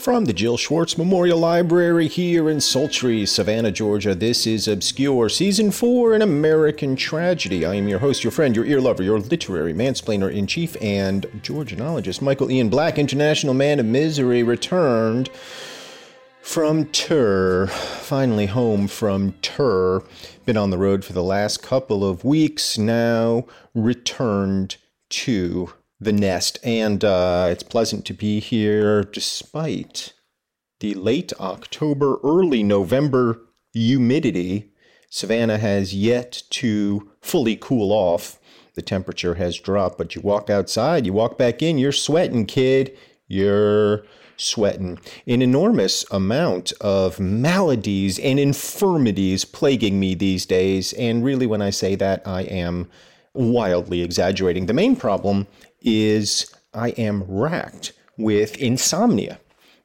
From 0.00 0.24
the 0.24 0.32
Jill 0.32 0.56
Schwartz 0.56 0.96
Memorial 0.96 1.38
Library 1.38 2.08
here 2.08 2.48
in 2.48 2.62
sultry 2.62 3.26
Savannah, 3.26 3.70
Georgia, 3.70 4.14
this 4.14 4.46
is 4.46 4.66
Obscure, 4.66 5.28
Season 5.28 5.70
4, 5.70 6.14
An 6.14 6.22
American 6.22 6.96
Tragedy. 6.96 7.66
I 7.66 7.74
am 7.74 7.86
your 7.86 7.98
host, 7.98 8.24
your 8.24 8.30
friend, 8.30 8.56
your 8.56 8.64
ear 8.64 8.80
lover, 8.80 9.02
your 9.02 9.18
literary 9.20 9.74
mansplainer 9.74 10.32
in 10.32 10.46
chief, 10.46 10.74
and 10.80 11.26
Georgianologist 11.42 12.22
Michael 12.22 12.50
Ian 12.50 12.70
Black, 12.70 12.98
International 12.98 13.52
Man 13.52 13.78
of 13.78 13.84
Misery, 13.84 14.42
returned 14.42 15.28
from 16.40 16.86
Tur. 16.86 17.66
Finally 17.66 18.46
home 18.46 18.88
from 18.88 19.34
Tur. 19.42 20.02
Been 20.46 20.56
on 20.56 20.70
the 20.70 20.78
road 20.78 21.04
for 21.04 21.12
the 21.12 21.22
last 21.22 21.62
couple 21.62 22.08
of 22.08 22.24
weeks 22.24 22.78
now, 22.78 23.44
returned 23.74 24.78
to 25.10 25.74
the 26.00 26.12
nest, 26.12 26.58
and 26.64 27.04
uh, 27.04 27.48
it's 27.50 27.62
pleasant 27.62 28.04
to 28.06 28.14
be 28.14 28.40
here 28.40 29.04
despite 29.04 30.14
the 30.80 30.94
late 30.94 31.32
October, 31.38 32.16
early 32.24 32.62
November 32.62 33.40
humidity. 33.74 34.72
Savannah 35.10 35.58
has 35.58 35.94
yet 35.94 36.42
to 36.50 37.10
fully 37.20 37.56
cool 37.56 37.92
off. 37.92 38.38
The 38.74 38.82
temperature 38.82 39.34
has 39.34 39.58
dropped, 39.58 39.98
but 39.98 40.14
you 40.14 40.22
walk 40.22 40.48
outside, 40.48 41.04
you 41.04 41.12
walk 41.12 41.36
back 41.36 41.62
in, 41.62 41.76
you're 41.76 41.92
sweating, 41.92 42.46
kid. 42.46 42.96
You're 43.28 44.04
sweating. 44.36 44.98
An 45.26 45.42
enormous 45.42 46.04
amount 46.10 46.72
of 46.80 47.20
maladies 47.20 48.18
and 48.18 48.40
infirmities 48.40 49.44
plaguing 49.44 50.00
me 50.00 50.14
these 50.14 50.46
days. 50.46 50.92
And 50.94 51.24
really, 51.24 51.46
when 51.46 51.62
I 51.62 51.70
say 51.70 51.94
that, 51.94 52.26
I 52.26 52.42
am 52.42 52.88
wildly 53.32 54.02
exaggerating. 54.02 54.66
The 54.66 54.72
main 54.72 54.96
problem 54.96 55.46
is 55.82 56.52
I 56.72 56.90
am 56.90 57.24
racked 57.24 57.92
with 58.16 58.56
insomnia 58.56 59.40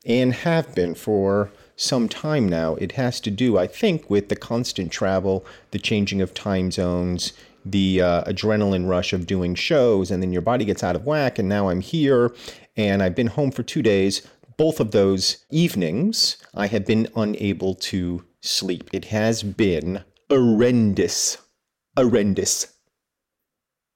and 0.06 0.34
have 0.34 0.76
been 0.76 0.96
for 0.96 1.52
some 1.76 2.08
time 2.08 2.48
now. 2.48 2.76
It 2.76 2.94
has 2.94 3.20
to 3.22 3.32
do, 3.32 3.58
I 3.58 3.68
think, 3.68 4.10
with 4.10 4.30
the 4.30 4.36
constant 4.36 4.92
travel, 4.92 5.46
the 5.72 5.80
changing 5.80 6.22
of 6.22 6.34
time 6.34 6.72
zones, 6.72 7.34
the 7.66 8.02
uh, 8.02 8.24
adrenaline 8.26 8.88
rush 8.88 9.14
of 9.14 9.26
doing 9.26 9.56
shows, 9.56 10.12
and 10.12 10.22
then 10.22 10.32
your 10.32 10.42
body 10.42 10.66
gets 10.66 10.84
out 10.84 10.96
of 10.96 11.06
whack. 11.06 11.40
And 11.40 11.50
now 11.50 11.70
I'm 11.70 11.82
here 11.82 12.34
and 12.78 13.02
I've 13.02 13.16
been 13.16 13.28
home 13.28 13.52
for 13.52 13.64
two 13.64 13.82
days. 13.82 14.22
Both 14.58 14.80
of 14.80 14.92
those 14.92 15.46
evenings, 15.50 16.38
I 16.54 16.68
have 16.68 16.86
been 16.86 17.10
unable 17.16 17.76
to 17.76 18.24
sleep. 18.42 18.90
It 18.94 19.06
has 19.06 19.44
been 19.44 20.04
horrendous. 20.30 21.38
Horrendous. 21.98 22.74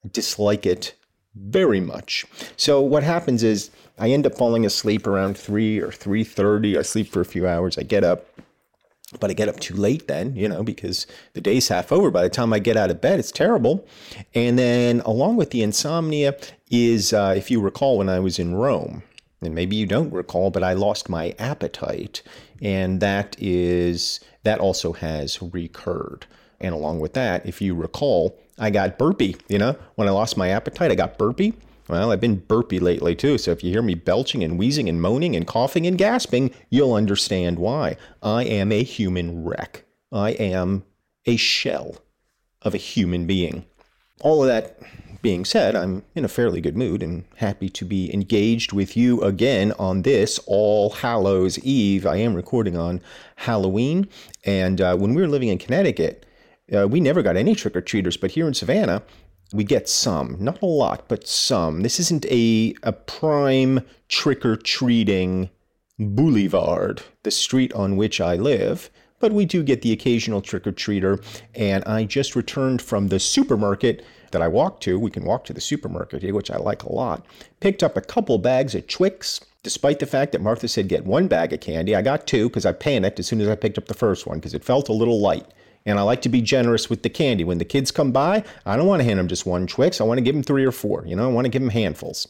I 0.03 0.09
dislike 0.11 0.65
it 0.65 0.95
very 1.35 1.79
much. 1.79 2.25
So 2.57 2.81
what 2.81 3.03
happens 3.03 3.44
is 3.44 3.72
I 3.97 4.09
end 4.09 4.25
up 4.25 4.35
falling 4.35 4.66
asleep 4.66 5.06
around 5.07 5.38
3 5.38 5.79
or 5.79 5.91
3:30. 5.91 6.78
I 6.78 6.81
sleep 6.81 7.07
for 7.07 7.22
a 7.22 7.25
few 7.25 7.47
hours. 7.47 7.78
I 7.78 7.84
get 7.84 8.03
up 8.03 8.25
but 9.19 9.31
I 9.31 9.34
get 9.34 9.50
up 9.50 9.59
too 9.59 9.75
late 9.75 10.07
then, 10.07 10.35
you 10.35 10.47
know, 10.47 10.62
because 10.62 11.07
the 11.34 11.41
day's 11.41 11.69
half 11.69 11.91
over. 11.91 12.12
By 12.12 12.22
the 12.22 12.29
time 12.29 12.53
I 12.53 12.59
get 12.59 12.78
out 12.78 12.91
of 12.91 13.01
bed, 13.01 13.19
it's 13.19 13.31
terrible. 13.31 13.88
And 14.35 14.59
then, 14.59 15.00
along 15.01 15.38
with 15.38 15.50
the 15.50 15.63
insomnia, 15.63 16.38
is 16.69 17.12
uh, 17.12 17.34
if 17.35 17.50
you 17.50 17.59
recall 17.59 17.97
when 17.97 18.09
I 18.09 18.19
was 18.19 18.38
in 18.38 18.53
Rome, 18.53 19.01
and 19.41 19.56
maybe 19.56 19.75
you 19.75 19.85
don't 19.85 20.13
recall, 20.13 20.51
but 20.51 20.63
I 20.63 20.73
lost 20.73 21.09
my 21.09 21.34
appetite, 21.39 22.22
and 22.62 23.00
that 23.00 23.35
is 23.39 24.19
that 24.44 24.59
also 24.59 24.94
has 24.94 25.41
recurred. 25.41 26.25
And 26.59 26.75
along 26.75 27.00
with 27.00 27.13
that, 27.13 27.45
if 27.45 27.62
you 27.62 27.73
recall, 27.73 28.38
I 28.59 28.69
got 28.69 28.97
burpy. 28.97 29.37
You 29.47 29.57
know, 29.57 29.75
when 29.95 30.07
I 30.07 30.11
lost 30.11 30.37
my 30.37 30.49
appetite, 30.49 30.91
I 30.91 30.95
got 30.95 31.17
burpy. 31.17 31.53
Well, 31.87 32.11
I've 32.11 32.21
been 32.21 32.35
burpy 32.35 32.79
lately 32.79 33.15
too, 33.15 33.39
so 33.39 33.49
if 33.49 33.63
you 33.63 33.71
hear 33.71 33.81
me 33.81 33.95
belching 33.95 34.43
and 34.43 34.59
wheezing 34.59 34.87
and 34.87 35.01
moaning 35.01 35.35
and 35.35 35.47
coughing 35.47 35.87
and 35.87 35.97
gasping, 35.97 36.53
you'll 36.69 36.93
understand 36.93 37.57
why. 37.57 37.97
I 38.21 38.43
am 38.43 38.71
a 38.71 38.83
human 38.83 39.43
wreck. 39.43 39.85
I 40.11 40.31
am 40.31 40.83
a 41.25 41.35
shell 41.35 41.97
of 42.61 42.75
a 42.75 42.77
human 42.77 43.25
being. 43.25 43.65
All 44.21 44.43
of 44.43 44.49
that 44.49 44.79
being 45.21 45.45
said, 45.45 45.75
I'm 45.75 46.03
in 46.13 46.23
a 46.23 46.29
fairly 46.29 46.61
good 46.61 46.77
mood 46.77 47.01
and 47.01 47.25
happy 47.37 47.69
to 47.69 47.85
be 47.85 48.13
engaged 48.13 48.71
with 48.71 48.95
you 48.95 49.21
again 49.21 49.73
on 49.79 50.03
this 50.03 50.39
All 50.45 50.91
Hallows 50.91 51.57
Eve. 51.59 52.05
I 52.05 52.17
am 52.17 52.35
recording 52.35 52.77
on 52.77 53.01
Halloween, 53.35 54.07
and 54.45 54.79
uh, 54.79 54.95
when 54.95 55.15
we 55.15 55.21
were 55.21 55.27
living 55.27 55.49
in 55.49 55.57
Connecticut, 55.57 56.25
uh, 56.75 56.88
we 56.88 57.00
never 57.00 57.22
got 57.22 57.38
any 57.38 57.56
trick 57.56 57.75
or 57.75 57.81
treaters, 57.81 58.18
but 58.18 58.31
here 58.31 58.47
in 58.47 58.53
Savannah, 58.53 59.03
we 59.53 59.63
get 59.63 59.90
some. 59.90 60.38
Not 60.40 60.62
a 60.62 60.66
lot, 60.66 61.07
but 61.07 61.28
some. 61.28 61.81
This 61.81 62.00
isn't 62.00 62.25
a, 62.28 62.75
a 62.84 62.94
prime 62.94 63.81
trick 64.07 64.46
or 64.46 64.56
treating 64.56 65.50
boulevard, 65.97 67.02
the 67.24 67.31
street 67.31 67.74
on 67.74 67.97
which 67.97 68.22
I 68.22 68.35
live, 68.35 68.90
but 69.19 69.34
we 69.34 69.46
do 69.46 69.63
get 69.63 69.81
the 69.81 69.91
occasional 69.91 70.41
trick 70.41 70.66
or 70.66 70.72
treater. 70.72 71.24
And 71.56 71.84
I 71.85 72.06
just 72.06 72.35
returned 72.35 72.81
from 72.81 73.07
the 73.07 73.19
supermarket 73.19 74.06
that 74.31 74.41
I 74.41 74.47
walked 74.47 74.84
to. 74.84 75.00
We 75.00 75.12
can 75.12 75.25
walk 75.25 75.46
to 75.46 75.53
the 75.53 75.62
supermarket 75.62 76.22
here, 76.22 76.34
which 76.34 76.51
I 76.51 76.57
like 76.57 76.84
a 76.84 76.94
lot. 76.94 77.25
Picked 77.59 77.84
up 77.84 77.97
a 77.97 78.01
couple 78.01 78.38
bags 78.38 78.75
of 78.75 78.88
Twix. 78.88 79.41
Despite 79.62 80.00
the 80.00 80.06
fact 80.06 80.31
that 80.31 80.41
Martha 80.41 80.69
said 80.69 80.88
get 80.88 81.06
one 81.06 81.28
bag 81.28 81.51
of 81.51 81.59
candy, 81.59 81.94
I 81.94 82.01
got 82.01 82.25
two 82.25 82.47
because 82.47 82.66
I 82.66 82.72
panicked 82.72 83.19
as 83.19 83.28
soon 83.28 83.41
as 83.41 83.50
I 83.50 83.56
picked 83.56 83.78
up 83.78 83.88
the 83.88 83.94
first 83.94 84.25
one 84.25 84.38
because 84.38 84.53
it 84.53 84.63
felt 84.63 84.88
a 84.88 84.94
little 84.94 85.19
light. 85.19 85.46
And 85.89 85.97
I 85.97 86.03
like 86.03 86.22
to 86.22 86.29
be 86.29 86.39
generous 86.39 86.88
with 86.88 87.01
the 87.01 87.09
candy. 87.09 87.44
When 87.44 87.57
the 87.57 87.66
kids 87.66 87.89
come 87.89 88.11
by, 88.11 88.44
I 88.63 88.77
don't 88.77 88.85
want 88.85 89.00
to 89.00 89.03
hand 89.03 89.17
them 89.17 89.27
just 89.27 89.47
one 89.47 89.66
Twix. 89.66 90.00
I 90.00 90.03
want 90.03 90.19
to 90.19 90.23
give 90.23 90.35
them 90.35 90.44
three 90.44 90.63
or 90.63 90.72
four. 90.72 91.03
You 91.07 91.16
know, 91.16 91.27
I 91.27 91.33
want 91.33 91.45
to 91.45 91.50
give 91.50 91.63
them 91.63 91.72
handfuls. 91.72 92.27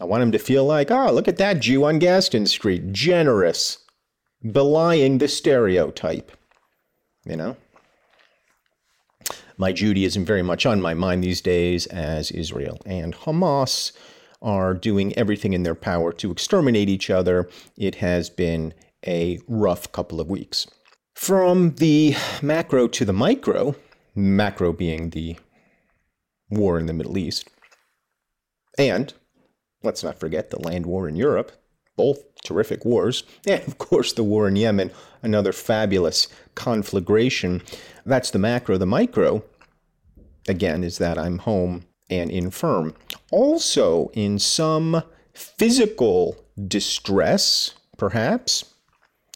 I 0.00 0.04
want 0.04 0.20
them 0.20 0.30
to 0.30 0.38
feel 0.38 0.64
like, 0.64 0.92
oh, 0.92 1.10
look 1.12 1.26
at 1.26 1.36
that 1.38 1.58
Jew 1.58 1.84
on 1.84 1.98
Gaston 1.98 2.46
Street. 2.46 2.92
Generous. 2.92 3.78
Belying 4.52 5.18
the 5.18 5.26
stereotype. 5.26 6.30
You 7.24 7.36
know? 7.36 7.56
My 9.56 9.72
Judaism 9.72 10.24
very 10.24 10.42
much 10.42 10.64
on 10.64 10.80
my 10.80 10.94
mind 10.94 11.24
these 11.24 11.40
days, 11.40 11.86
as 11.86 12.30
Israel 12.30 12.78
and 12.86 13.14
Hamas 13.14 13.90
are 14.40 14.74
doing 14.74 15.12
everything 15.18 15.54
in 15.54 15.64
their 15.64 15.74
power 15.74 16.12
to 16.12 16.30
exterminate 16.30 16.88
each 16.88 17.10
other. 17.10 17.48
It 17.76 17.96
has 17.96 18.30
been 18.30 18.74
a 19.04 19.40
rough 19.48 19.90
couple 19.90 20.20
of 20.20 20.30
weeks. 20.30 20.68
From 21.22 21.76
the 21.76 22.16
macro 22.42 22.88
to 22.88 23.04
the 23.04 23.12
micro, 23.12 23.76
macro 24.12 24.72
being 24.72 25.10
the 25.10 25.36
war 26.50 26.80
in 26.80 26.86
the 26.86 26.92
Middle 26.92 27.16
East, 27.16 27.48
and 28.76 29.14
let's 29.84 30.02
not 30.02 30.18
forget 30.18 30.50
the 30.50 30.58
land 30.58 30.84
war 30.84 31.08
in 31.08 31.14
Europe, 31.14 31.52
both 31.96 32.18
terrific 32.44 32.84
wars, 32.84 33.22
and 33.46 33.62
of 33.68 33.78
course 33.78 34.12
the 34.12 34.24
war 34.24 34.48
in 34.48 34.56
Yemen, 34.56 34.90
another 35.22 35.52
fabulous 35.52 36.26
conflagration. 36.56 37.62
That's 38.04 38.32
the 38.32 38.40
macro. 38.40 38.76
The 38.76 38.86
micro, 38.86 39.44
again, 40.48 40.82
is 40.82 40.98
that 40.98 41.18
I'm 41.18 41.38
home 41.38 41.84
and 42.10 42.32
infirm. 42.32 42.96
Also, 43.30 44.10
in 44.12 44.40
some 44.40 45.04
physical 45.34 46.44
distress, 46.66 47.74
perhaps, 47.96 48.71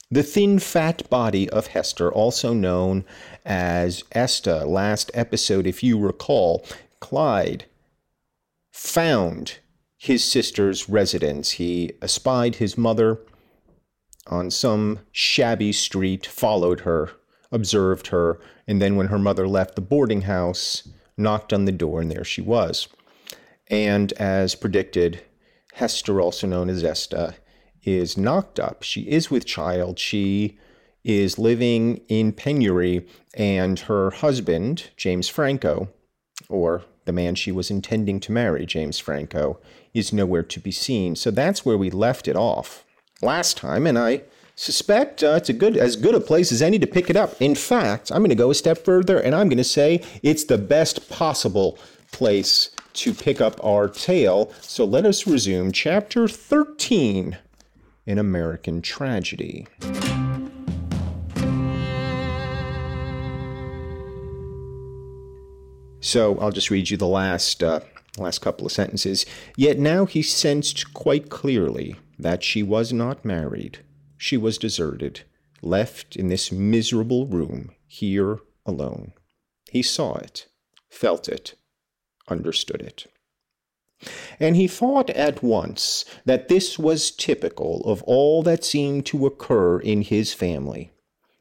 The 0.08 0.22
thin, 0.22 0.60
fat 0.60 1.08
body 1.10 1.50
of 1.50 1.68
Hester, 1.68 2.12
also 2.12 2.54
known 2.54 3.04
as 3.44 4.04
Esta. 4.12 4.64
Last 4.64 5.10
episode, 5.14 5.66
if 5.66 5.82
you 5.82 5.98
recall, 5.98 6.64
Clyde 7.00 7.64
found 8.72 9.58
his 9.96 10.22
sister's 10.22 10.88
residence. 10.88 11.52
He 11.52 11.94
espied 12.00 12.56
his 12.56 12.78
mother 12.78 13.18
on 14.28 14.52
some 14.52 15.00
shabby 15.10 15.72
street, 15.72 16.24
followed 16.24 16.80
her, 16.80 17.10
observed 17.50 18.08
her, 18.08 18.38
and 18.68 18.80
then 18.80 18.94
when 18.94 19.08
her 19.08 19.18
mother 19.18 19.48
left 19.48 19.74
the 19.74 19.80
boarding 19.80 20.22
house, 20.22 20.88
knocked 21.16 21.52
on 21.52 21.64
the 21.64 21.72
door, 21.72 22.00
and 22.00 22.12
there 22.12 22.24
she 22.24 22.40
was. 22.40 22.86
And 23.66 24.12
as 24.12 24.54
predicted, 24.54 25.20
Hester, 25.74 26.20
also 26.20 26.46
known 26.46 26.70
as 26.70 26.84
Esta, 26.84 27.34
is 27.86 28.18
knocked 28.18 28.60
up. 28.60 28.82
She 28.82 29.02
is 29.02 29.30
with 29.30 29.46
child. 29.46 29.98
She 29.98 30.58
is 31.04 31.38
living 31.38 32.00
in 32.08 32.32
penury, 32.32 33.06
and 33.34 33.78
her 33.80 34.10
husband, 34.10 34.90
James 34.96 35.28
Franco, 35.28 35.88
or 36.48 36.82
the 37.04 37.12
man 37.12 37.36
she 37.36 37.52
was 37.52 37.70
intending 37.70 38.18
to 38.20 38.32
marry, 38.32 38.66
James 38.66 38.98
Franco, 38.98 39.60
is 39.94 40.12
nowhere 40.12 40.42
to 40.42 40.58
be 40.58 40.72
seen. 40.72 41.14
So 41.14 41.30
that's 41.30 41.64
where 41.64 41.78
we 41.78 41.90
left 41.90 42.26
it 42.26 42.34
off 42.36 42.84
last 43.22 43.56
time, 43.56 43.86
and 43.86 43.96
I 43.96 44.22
suspect 44.56 45.22
uh, 45.22 45.34
it's 45.36 45.48
a 45.48 45.52
good 45.52 45.76
as 45.76 45.94
good 45.94 46.14
a 46.14 46.20
place 46.20 46.50
as 46.50 46.62
any 46.62 46.78
to 46.80 46.86
pick 46.86 47.08
it 47.08 47.16
up. 47.16 47.40
In 47.40 47.54
fact, 47.54 48.10
I'm 48.10 48.18
going 48.18 48.30
to 48.30 48.34
go 48.34 48.50
a 48.50 48.54
step 48.54 48.84
further, 48.84 49.18
and 49.18 49.34
I'm 49.34 49.48
going 49.48 49.58
to 49.58 49.64
say 49.64 50.02
it's 50.24 50.44
the 50.44 50.58
best 50.58 51.08
possible 51.08 51.78
place 52.10 52.70
to 52.94 53.14
pick 53.14 53.40
up 53.40 53.62
our 53.64 53.88
tale. 53.88 54.52
So 54.60 54.84
let 54.84 55.06
us 55.06 55.26
resume 55.26 55.70
chapter 55.70 56.26
13 56.26 57.38
in 58.06 58.18
American 58.18 58.80
Tragedy. 58.80 59.66
So 66.00 66.38
I'll 66.38 66.52
just 66.52 66.70
read 66.70 66.88
you 66.88 66.96
the 66.96 67.06
last 67.06 67.64
uh, 67.64 67.80
last 68.16 68.38
couple 68.38 68.64
of 68.64 68.72
sentences. 68.72 69.26
Yet 69.56 69.78
now 69.78 70.06
he 70.06 70.22
sensed 70.22 70.94
quite 70.94 71.30
clearly 71.30 71.96
that 72.18 72.44
she 72.44 72.62
was 72.62 72.92
not 72.92 73.24
married. 73.24 73.80
She 74.16 74.36
was 74.36 74.56
deserted, 74.56 75.22
left 75.62 76.16
in 76.16 76.28
this 76.28 76.52
miserable 76.52 77.26
room, 77.26 77.72
here 77.86 78.38
alone. 78.64 79.12
He 79.70 79.82
saw 79.82 80.14
it, 80.14 80.46
felt 80.88 81.28
it, 81.28 81.54
understood 82.28 82.80
it. 82.80 83.06
And 84.38 84.56
he 84.56 84.69
thought 84.69 85.10
at 85.10 85.43
once 85.43 86.04
that 86.25 86.48
this 86.48 86.78
was 86.78 87.10
typical 87.10 87.82
of 87.84 88.02
all 88.02 88.43
that 88.43 88.64
seemed 88.64 89.06
to 89.06 89.26
occur 89.26 89.81
in 89.81 90.02
his 90.02 90.34
family. 90.34 90.93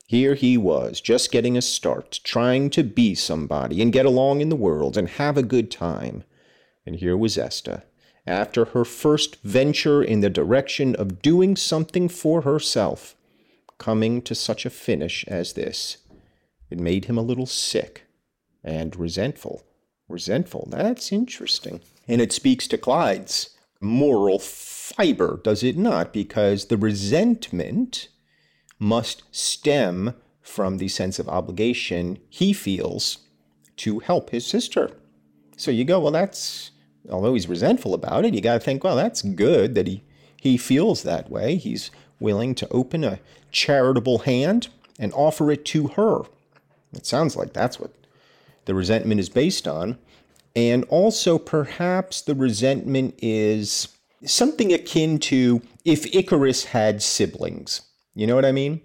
Here 0.07 0.35
he 0.35 0.57
was, 0.57 1.01
just 1.01 1.31
getting 1.31 1.57
a 1.57 1.61
start, 1.61 2.19
trying 2.23 2.69
to 2.71 2.83
be 2.83 3.15
somebody 3.15 3.81
and 3.81 3.91
get 3.91 4.05
along 4.05 4.41
in 4.41 4.49
the 4.49 4.55
world 4.55 4.97
and 4.97 5.09
have 5.09 5.37
a 5.37 5.43
good 5.43 5.71
time. 5.71 6.23
And 6.85 6.97
here 6.97 7.17
was 7.17 7.37
Esta, 7.37 7.83
after 8.27 8.65
her 8.65 8.85
first 8.85 9.41
venture 9.41 10.03
in 10.03 10.21
the 10.21 10.29
direction 10.29 10.95
of 10.95 11.21
doing 11.21 11.55
something 11.55 12.07
for 12.07 12.41
herself, 12.41 13.15
coming 13.77 14.21
to 14.21 14.35
such 14.35 14.65
a 14.65 14.69
finish 14.69 15.25
as 15.27 15.53
this. 15.53 15.97
It 16.69 16.79
made 16.79 17.05
him 17.05 17.17
a 17.17 17.23
little 17.23 17.45
sick 17.45 18.03
and 18.63 18.95
resentful. 18.95 19.63
Resentful, 20.07 20.67
that's 20.71 21.11
interesting. 21.11 21.81
And 22.07 22.21
it 22.21 22.31
speaks 22.31 22.67
to 22.67 22.77
Clyde's 22.77 23.49
moral 23.81 24.39
fiber, 24.39 25.39
does 25.43 25.63
it 25.63 25.77
not? 25.77 26.13
Because 26.13 26.65
the 26.65 26.77
resentment 26.77 28.09
must 28.79 29.23
stem 29.31 30.13
from 30.41 30.77
the 30.77 30.87
sense 30.87 31.17
of 31.17 31.27
obligation 31.27 32.19
he 32.29 32.53
feels 32.53 33.19
to 33.77 33.99
help 33.99 34.29
his 34.29 34.45
sister. 34.45 34.91
So 35.57 35.71
you 35.71 35.83
go, 35.83 35.99
well, 35.99 36.11
that's, 36.11 36.71
although 37.09 37.33
he's 37.33 37.47
resentful 37.47 37.93
about 37.93 38.25
it, 38.25 38.33
you 38.33 38.41
got 38.41 38.53
to 38.55 38.59
think, 38.59 38.83
well, 38.83 38.95
that's 38.95 39.21
good 39.21 39.73
that 39.75 39.87
he, 39.87 40.03
he 40.39 40.57
feels 40.57 41.03
that 41.03 41.29
way. 41.31 41.55
He's 41.55 41.89
willing 42.19 42.53
to 42.55 42.69
open 42.69 43.03
a 43.03 43.19
charitable 43.51 44.19
hand 44.19 44.67
and 44.99 45.11
offer 45.13 45.51
it 45.51 45.65
to 45.65 45.87
her. 45.89 46.21
It 46.93 47.05
sounds 47.05 47.35
like 47.35 47.53
that's 47.53 47.79
what 47.79 47.91
the 48.65 48.75
resentment 48.75 49.19
is 49.19 49.29
based 49.29 49.67
on. 49.67 49.97
And 50.55 50.85
also, 50.85 51.37
perhaps 51.37 52.21
the 52.21 52.35
resentment 52.35 53.15
is 53.21 53.89
something 54.23 54.71
akin 54.71 55.19
to 55.19 55.61
if 55.83 56.13
Icarus 56.15 56.65
had 56.65 57.01
siblings. 57.01 57.81
You 58.13 58.25
know 58.25 58.35
what 58.35 58.45
I 58.45 58.51
mean? 58.51 58.81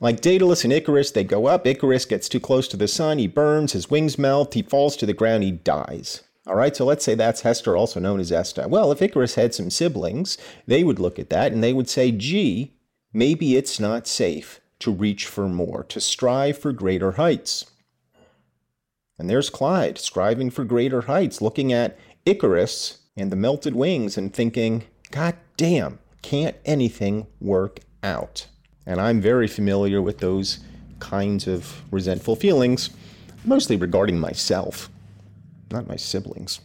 Like 0.00 0.20
Daedalus 0.20 0.64
and 0.64 0.72
Icarus, 0.72 1.10
they 1.10 1.22
go 1.22 1.46
up. 1.46 1.66
Icarus 1.66 2.06
gets 2.06 2.28
too 2.28 2.40
close 2.40 2.66
to 2.68 2.76
the 2.76 2.88
sun. 2.88 3.18
He 3.18 3.28
burns. 3.28 3.72
His 3.72 3.90
wings 3.90 4.18
melt. 4.18 4.54
He 4.54 4.62
falls 4.62 4.96
to 4.96 5.06
the 5.06 5.12
ground. 5.12 5.44
He 5.44 5.52
dies. 5.52 6.22
All 6.44 6.56
right, 6.56 6.74
so 6.74 6.84
let's 6.84 7.04
say 7.04 7.14
that's 7.14 7.42
Hester, 7.42 7.76
also 7.76 8.00
known 8.00 8.18
as 8.18 8.32
Esta. 8.32 8.66
Well, 8.66 8.90
if 8.90 9.00
Icarus 9.00 9.36
had 9.36 9.54
some 9.54 9.70
siblings, 9.70 10.36
they 10.66 10.82
would 10.82 10.98
look 10.98 11.20
at 11.20 11.30
that 11.30 11.52
and 11.52 11.62
they 11.62 11.72
would 11.72 11.88
say, 11.88 12.10
gee, 12.10 12.72
maybe 13.12 13.56
it's 13.56 13.78
not 13.78 14.08
safe 14.08 14.60
to 14.80 14.90
reach 14.90 15.26
for 15.26 15.48
more, 15.48 15.84
to 15.84 16.00
strive 16.00 16.58
for 16.58 16.72
greater 16.72 17.12
heights. 17.12 17.66
And 19.22 19.30
there's 19.30 19.50
Clyde, 19.50 19.98
striving 19.98 20.50
for 20.50 20.64
greater 20.64 21.02
heights, 21.02 21.40
looking 21.40 21.72
at 21.72 21.96
Icarus 22.26 22.98
and 23.16 23.30
the 23.30 23.36
melted 23.36 23.72
wings 23.72 24.18
and 24.18 24.34
thinking, 24.34 24.82
God 25.12 25.36
damn, 25.56 26.00
can't 26.22 26.56
anything 26.64 27.28
work 27.40 27.78
out? 28.02 28.48
And 28.84 29.00
I'm 29.00 29.20
very 29.20 29.46
familiar 29.46 30.02
with 30.02 30.18
those 30.18 30.58
kinds 30.98 31.46
of 31.46 31.82
resentful 31.92 32.34
feelings, 32.34 32.90
mostly 33.44 33.76
regarding 33.76 34.18
myself, 34.18 34.90
not 35.70 35.86
my 35.86 35.94
siblings. 35.94 36.58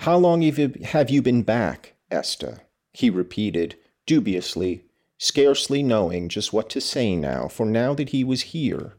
How 0.00 0.18
long 0.18 0.42
have 0.42 1.08
you 1.08 1.22
been 1.22 1.42
back, 1.42 1.94
Esta? 2.10 2.60
He 2.92 3.08
repeated, 3.08 3.76
dubiously, 4.06 4.82
scarcely 5.16 5.82
knowing 5.82 6.28
just 6.28 6.52
what 6.52 6.68
to 6.68 6.82
say 6.82 7.16
now, 7.16 7.48
for 7.48 7.64
now 7.64 7.94
that 7.94 8.10
he 8.10 8.24
was 8.24 8.42
here, 8.42 8.92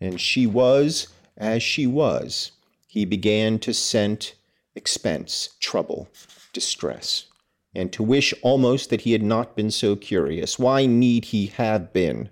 and 0.00 0.20
she 0.20 0.44
was 0.44 1.06
as 1.36 1.62
she 1.62 1.86
was, 1.86 2.52
he 2.86 3.04
began 3.04 3.58
to 3.60 3.74
scent 3.74 4.34
expense, 4.74 5.50
trouble, 5.60 6.08
distress 6.52 7.26
and 7.76 7.92
to 7.92 8.02
wish 8.02 8.32
almost 8.40 8.88
that 8.88 9.02
he 9.02 9.12
had 9.12 9.22
not 9.22 9.54
been 9.54 9.70
so 9.70 9.94
curious. 9.94 10.58
Why 10.58 10.86
need 10.86 11.26
he 11.26 11.48
have 11.48 11.92
been? 11.92 12.30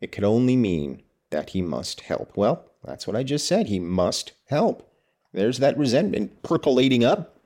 It 0.00 0.12
could 0.12 0.22
only 0.22 0.54
mean 0.54 1.02
that 1.30 1.50
he 1.50 1.60
must 1.60 2.02
help. 2.02 2.36
Well, 2.36 2.64
that's 2.84 3.04
what 3.04 3.16
I 3.16 3.24
just 3.24 3.46
said. 3.46 3.66
He 3.66 3.80
must 3.80 4.32
help. 4.46 4.88
There's 5.32 5.58
that 5.58 5.76
resentment 5.76 6.44
percolating 6.44 7.04
up, 7.04 7.36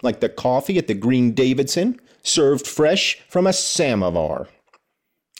like 0.00 0.20
the 0.20 0.30
coffee 0.30 0.78
at 0.78 0.86
the 0.86 0.94
Green 0.94 1.32
Davidson, 1.32 2.00
served 2.22 2.66
fresh 2.66 3.20
from 3.28 3.46
a 3.46 3.52
samovar. 3.52 4.48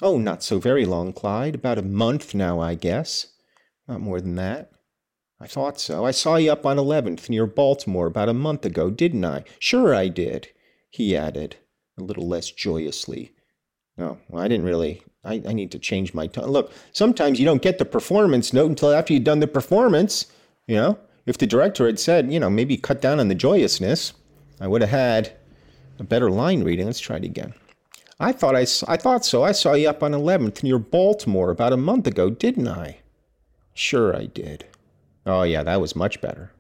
Oh, 0.02 0.18
not 0.18 0.42
so 0.42 0.59
very 0.59 0.85
long, 0.85 1.14
Clyde. 1.14 1.54
About 1.54 1.78
a 1.78 1.83
month 1.83 2.35
now, 2.35 2.61
I 2.61 2.75
guess. 2.75 3.28
Not 3.88 4.00
more 4.00 4.21
than 4.21 4.35
that. 4.37 4.73
I 5.38 5.47
thought 5.47 5.78
so. 5.78 6.05
I 6.05 6.12
saw 6.12 6.37
you 6.37 6.50
up 6.50 6.64
on 6.64 6.76
11th 6.76 7.28
near 7.28 7.47
Baltimore 7.47 8.07
about 8.07 8.28
a 8.28 8.35
month 8.35 8.64
ago, 8.64 8.90
didn't 8.90 9.25
I? 9.25 9.45
Sure, 9.59 9.95
I 9.95 10.09
did 10.09 10.49
he 10.97 11.14
added, 11.14 11.57
a 11.99 12.02
little 12.02 12.26
less 12.26 12.50
joyously. 12.50 13.33
No, 13.99 14.19
well, 14.28 14.43
I 14.43 14.49
didn't 14.49 14.64
really. 14.64 15.02
I, 15.25 15.43
I 15.47 15.52
need 15.52 15.71
to 15.73 15.78
change 15.78 16.14
my 16.14 16.26
tone. 16.26 16.47
Look, 16.47 16.73
sometimes 16.93 17.38
you 17.38 17.45
don't 17.45 17.62
get 17.62 17.78
the 17.78 17.85
performance 17.85 18.52
note 18.52 18.71
until 18.71 18.93
after 18.93 19.12
you've 19.12 19.25
done 19.25 19.40
the 19.40 19.47
performance. 19.47 20.26
You 20.66 20.76
know, 20.76 20.99
if 21.26 21.38
the 21.38 21.47
director 21.47 21.87
had 21.87 21.99
said, 21.99 22.33
you 22.33 22.40
know, 22.40 22.49
maybe 22.49 22.76
cut 22.76 23.00
down 23.00 23.21
on 23.21 23.28
the 23.28 23.35
joyousness, 23.35 24.14
I 24.61 24.69
would 24.69 24.81
have 24.81 24.90
had 24.90 25.37
a 25.99 26.05
better 26.05 26.31
line 26.31 26.62
reading. 26.64 26.87
Let's 26.87 27.00
try 27.00 27.16
it 27.16 27.25
again. 27.25 27.52
I 28.19 28.33
thought 28.33 28.57
I, 28.57 28.66
I 28.88 28.97
thought 28.97 29.25
so. 29.25 29.43
I 29.43 29.52
saw 29.52 29.75
you 29.75 29.90
up 29.90 30.02
on 30.02 30.12
11th 30.12 30.62
near 30.62 30.78
Baltimore 30.78 31.50
about 31.50 31.75
a 31.75 31.76
month 31.76 32.07
ago, 32.07 32.31
didn't 32.31 32.69
I? 32.69 33.00
Sure, 33.76 34.16
I 34.16 34.25
did. 34.25 34.64
Oh, 35.26 35.42
yeah, 35.42 35.62
that 35.62 35.80
was 35.80 35.95
much 35.95 36.21
better. 36.23 36.50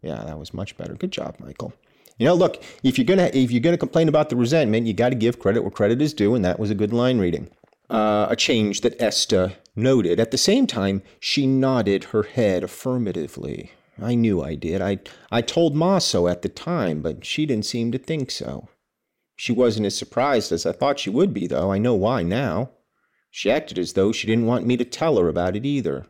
Yeah, 0.00 0.24
that 0.24 0.38
was 0.38 0.54
much 0.54 0.76
better. 0.76 0.94
Good 0.94 1.12
job, 1.12 1.36
Michael. 1.38 1.74
You 2.18 2.26
know, 2.26 2.34
look, 2.34 2.62
if 2.82 2.96
you're 2.98 3.04
gonna 3.04 3.30
if 3.32 3.50
you're 3.50 3.60
gonna 3.60 3.76
complain 3.76 4.08
about 4.08 4.30
the 4.30 4.36
resentment, 4.36 4.86
you 4.86 4.94
got 4.94 5.10
to 5.10 5.14
give 5.14 5.38
credit 5.38 5.62
where 5.62 5.70
credit 5.70 6.00
is 6.00 6.14
due, 6.14 6.34
and 6.34 6.44
that 6.44 6.58
was 6.58 6.70
a 6.70 6.74
good 6.74 6.92
line 6.92 7.18
reading. 7.18 7.50
Uh, 7.90 8.26
a 8.30 8.36
change 8.36 8.80
that 8.80 9.00
Esta 9.00 9.52
noted. 9.76 10.18
At 10.18 10.30
the 10.30 10.38
same 10.38 10.66
time, 10.66 11.02
she 11.20 11.46
nodded 11.46 12.04
her 12.04 12.22
head 12.22 12.64
affirmatively. 12.64 13.72
I 14.00 14.14
knew 14.14 14.42
I 14.42 14.54
did. 14.54 14.80
I 14.80 15.00
I 15.30 15.42
told 15.42 15.76
Ma 15.76 15.98
so 15.98 16.26
at 16.26 16.42
the 16.42 16.48
time, 16.48 17.02
but 17.02 17.24
she 17.24 17.44
didn't 17.44 17.66
seem 17.66 17.92
to 17.92 17.98
think 17.98 18.30
so. 18.30 18.68
She 19.36 19.52
wasn't 19.52 19.86
as 19.86 19.96
surprised 19.96 20.52
as 20.52 20.64
I 20.64 20.72
thought 20.72 21.00
she 21.00 21.10
would 21.10 21.34
be, 21.34 21.46
though. 21.46 21.70
I 21.70 21.78
know 21.78 21.94
why 21.94 22.22
now. 22.22 22.70
She 23.30 23.50
acted 23.50 23.78
as 23.78 23.92
though 23.94 24.12
she 24.12 24.26
didn't 24.26 24.46
want 24.46 24.66
me 24.66 24.76
to 24.76 24.84
tell 24.84 25.18
her 25.18 25.28
about 25.28 25.56
it 25.56 25.66
either. 25.66 26.06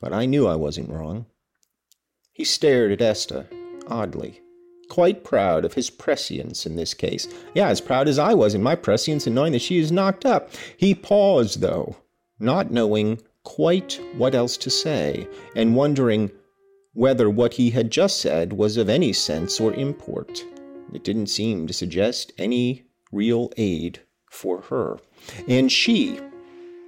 But 0.00 0.12
I 0.12 0.26
knew 0.26 0.46
I 0.46 0.56
wasn't 0.56 0.90
wrong. 0.90 1.26
He 2.32 2.44
stared 2.44 2.92
at 2.92 3.00
Esta, 3.00 3.46
oddly 3.86 4.40
Quite 4.88 5.24
proud 5.24 5.64
of 5.64 5.74
his 5.74 5.90
prescience 5.90 6.64
in 6.64 6.76
this 6.76 6.94
case. 6.94 7.26
Yeah, 7.54 7.68
as 7.68 7.80
proud 7.80 8.06
as 8.06 8.18
I 8.18 8.34
was 8.34 8.54
in 8.54 8.62
my 8.62 8.76
prescience 8.76 9.26
in 9.26 9.34
knowing 9.34 9.52
that 9.52 9.62
she 9.62 9.78
is 9.78 9.90
knocked 9.90 10.24
up. 10.24 10.50
He 10.76 10.94
paused, 10.94 11.60
though, 11.60 11.96
not 12.38 12.70
knowing 12.70 13.20
quite 13.42 14.00
what 14.16 14.34
else 14.34 14.56
to 14.58 14.70
say, 14.70 15.26
and 15.56 15.74
wondering 15.74 16.30
whether 16.92 17.28
what 17.28 17.54
he 17.54 17.70
had 17.70 17.90
just 17.90 18.20
said 18.20 18.52
was 18.52 18.76
of 18.76 18.88
any 18.88 19.12
sense 19.12 19.60
or 19.60 19.74
import. 19.74 20.44
It 20.92 21.02
didn't 21.02 21.26
seem 21.26 21.66
to 21.66 21.72
suggest 21.72 22.32
any 22.38 22.84
real 23.10 23.52
aid 23.56 24.00
for 24.30 24.62
her. 24.62 24.98
And 25.48 25.70
she, 25.70 26.20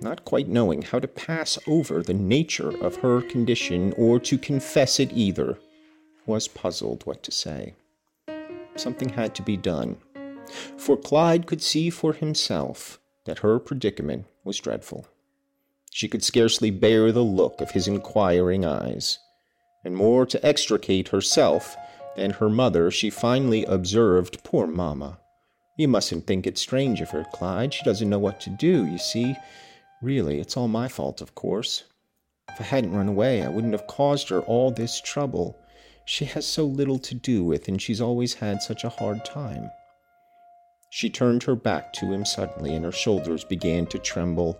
not 0.00 0.24
quite 0.24 0.48
knowing 0.48 0.82
how 0.82 0.98
to 0.98 1.08
pass 1.08 1.58
over 1.66 2.02
the 2.02 2.14
nature 2.14 2.76
of 2.84 2.96
her 2.96 3.20
condition 3.22 3.92
or 3.96 4.18
to 4.20 4.38
confess 4.38 5.00
it 5.00 5.12
either, 5.12 5.58
was 6.26 6.48
puzzled 6.48 7.04
what 7.04 7.22
to 7.22 7.32
say. 7.32 7.74
Something 8.76 9.08
had 9.08 9.34
to 9.34 9.42
be 9.42 9.56
done, 9.56 9.96
for 10.76 10.96
Clyde 10.96 11.46
could 11.46 11.62
see 11.62 11.90
for 11.90 12.12
himself 12.12 13.00
that 13.24 13.40
her 13.40 13.58
predicament 13.58 14.26
was 14.44 14.58
dreadful. 14.58 15.06
She 15.90 16.08
could 16.08 16.22
scarcely 16.22 16.70
bear 16.70 17.10
the 17.10 17.24
look 17.24 17.60
of 17.60 17.72
his 17.72 17.88
inquiring 17.88 18.64
eyes, 18.64 19.18
and 19.84 19.96
more 19.96 20.26
to 20.26 20.46
extricate 20.46 21.08
herself 21.08 21.76
than 22.16 22.32
her 22.32 22.48
mother, 22.48 22.90
she 22.90 23.10
finally 23.10 23.64
observed, 23.64 24.44
Poor 24.44 24.66
mamma. 24.66 25.18
You 25.76 25.88
mustn't 25.88 26.26
think 26.26 26.46
it 26.46 26.58
strange 26.58 27.00
of 27.00 27.10
her, 27.10 27.24
Clyde. 27.32 27.72
She 27.72 27.84
doesn't 27.84 28.08
know 28.08 28.18
what 28.18 28.40
to 28.40 28.50
do, 28.50 28.86
you 28.86 28.98
see. 28.98 29.36
Really, 30.00 30.38
it's 30.40 30.56
all 30.56 30.68
my 30.68 30.86
fault, 30.86 31.20
of 31.20 31.34
course. 31.34 31.84
If 32.48 32.60
I 32.60 32.64
hadn't 32.64 32.94
run 32.94 33.08
away, 33.08 33.42
I 33.42 33.48
wouldn't 33.48 33.72
have 33.72 33.86
caused 33.86 34.28
her 34.28 34.40
all 34.40 34.70
this 34.70 35.00
trouble. 35.00 35.58
She 36.04 36.24
has 36.24 36.46
so 36.46 36.64
little 36.64 36.98
to 37.00 37.14
do 37.14 37.44
with, 37.44 37.68
and 37.68 37.82
she's 37.82 38.00
always 38.00 38.34
had 38.34 38.62
such 38.62 38.84
a 38.84 38.88
hard 38.88 39.24
time. 39.24 39.70
She 40.90 41.10
turned 41.10 41.42
her 41.42 41.54
back 41.54 41.92
to 41.94 42.12
him 42.12 42.24
suddenly, 42.24 42.74
and 42.74 42.84
her 42.84 42.92
shoulders 42.92 43.44
began 43.44 43.86
to 43.88 43.98
tremble, 43.98 44.58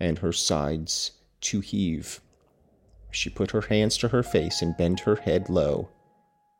and 0.00 0.18
her 0.18 0.32
sides 0.32 1.12
to 1.42 1.60
heave. 1.60 2.20
She 3.10 3.30
put 3.30 3.50
her 3.50 3.62
hands 3.62 3.96
to 3.98 4.08
her 4.08 4.22
face 4.22 4.62
and 4.62 4.76
bent 4.76 5.00
her 5.00 5.16
head 5.16 5.48
low, 5.48 5.88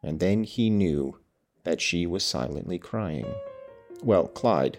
and 0.02 0.18
then 0.18 0.44
he 0.44 0.70
knew 0.70 1.18
that 1.64 1.80
she 1.80 2.06
was 2.06 2.24
silently 2.24 2.78
crying. 2.78 3.32
Well, 4.02 4.28
Clyde, 4.28 4.78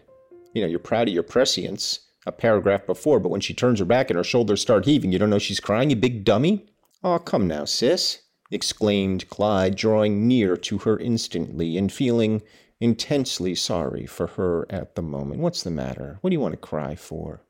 you 0.54 0.62
know, 0.62 0.68
you're 0.68 0.80
proud 0.80 1.08
of 1.08 1.14
your 1.14 1.24
prescience 1.24 2.00
a 2.30 2.32
paragraph 2.32 2.86
before, 2.86 3.20
but 3.20 3.30
when 3.30 3.42
she 3.42 3.54
turns 3.54 3.80
her 3.80 3.86
back 3.86 4.10
and 4.10 4.18
her 4.18 4.24
shoulders 4.24 4.62
start 4.62 4.86
heaving, 4.86 5.12
you 5.12 5.20
don't 5.20 5.30
know 5.30 5.40
she's 5.40 5.60
crying, 5.60 5.90
you 5.90 5.96
big 5.96 6.24
dummy? 6.24 6.66
Aw, 7.04 7.16
oh, 7.16 7.20
come 7.20 7.48
now, 7.48 7.66
sis, 7.66 8.22
exclaimed 8.52 9.30
Clyde, 9.30 9.76
drawing 9.76 10.28
near 10.28 10.56
to 10.56 10.78
her 10.80 10.98
instantly 10.98 11.78
and 11.78 11.92
feeling 11.92 12.42
intensely 12.80 13.56
sorry 13.56 14.06
for 14.06 14.28
her 14.28 14.66
at 14.70 14.96
the 14.96 15.02
moment. 15.02 15.42
What's 15.42 15.64
the 15.64 15.72
matter? 15.72 16.20
What 16.22 16.30
do 16.30 16.36
you 16.36 16.40
want 16.40 16.54
to 16.54 16.58
cry 16.58 16.96
for? 16.96 17.42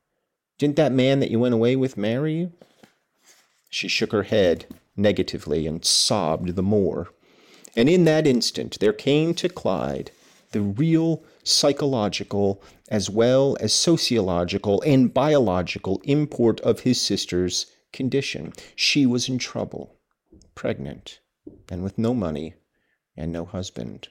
Didn't 0.57 0.77
that 0.77 0.91
man 0.91 1.19
that 1.19 1.29
you 1.29 1.39
went 1.39 1.53
away 1.53 1.75
with 1.75 1.97
marry 1.97 2.33
you? 2.33 2.51
She 3.69 3.87
shook 3.87 4.11
her 4.11 4.23
head 4.23 4.65
negatively 4.97 5.67
and 5.67 5.85
sobbed 5.85 6.55
the 6.55 6.63
more. 6.63 7.09
And 7.75 7.87
in 7.87 8.05
that 8.05 8.25
instant 8.25 8.79
there 8.79 8.93
came 8.93 9.33
to 9.35 9.49
Clyde 9.49 10.11
the 10.51 10.61
real 10.61 11.23
psychological 11.51 12.61
as 12.89 13.09
well 13.09 13.57
as 13.59 13.73
sociological 13.73 14.81
and 14.81 15.13
biological 15.13 16.01
import 16.03 16.59
of 16.61 16.81
his 16.81 16.99
sister's 16.99 17.67
condition. 17.93 18.53
She 18.75 19.05
was 19.05 19.29
in 19.29 19.37
trouble, 19.37 19.95
pregnant, 20.55 21.19
and 21.69 21.83
with 21.83 21.97
no 21.97 22.13
money 22.13 22.55
and 23.15 23.31
no 23.31 23.45
husband. 23.45 24.09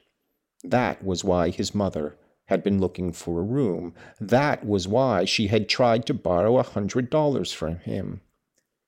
That 0.63 1.03
was 1.03 1.23
why 1.23 1.49
his 1.49 1.73
mother 1.73 2.17
had 2.45 2.63
been 2.63 2.79
looking 2.79 3.13
for 3.13 3.39
a 3.39 3.43
room. 3.43 3.93
That 4.19 4.65
was 4.65 4.87
why 4.87 5.25
she 5.25 5.47
had 5.47 5.69
tried 5.69 6.05
to 6.07 6.13
borrow 6.13 6.57
a 6.57 6.63
hundred 6.63 7.09
dollars 7.09 7.53
from 7.53 7.77
him. 7.79 8.21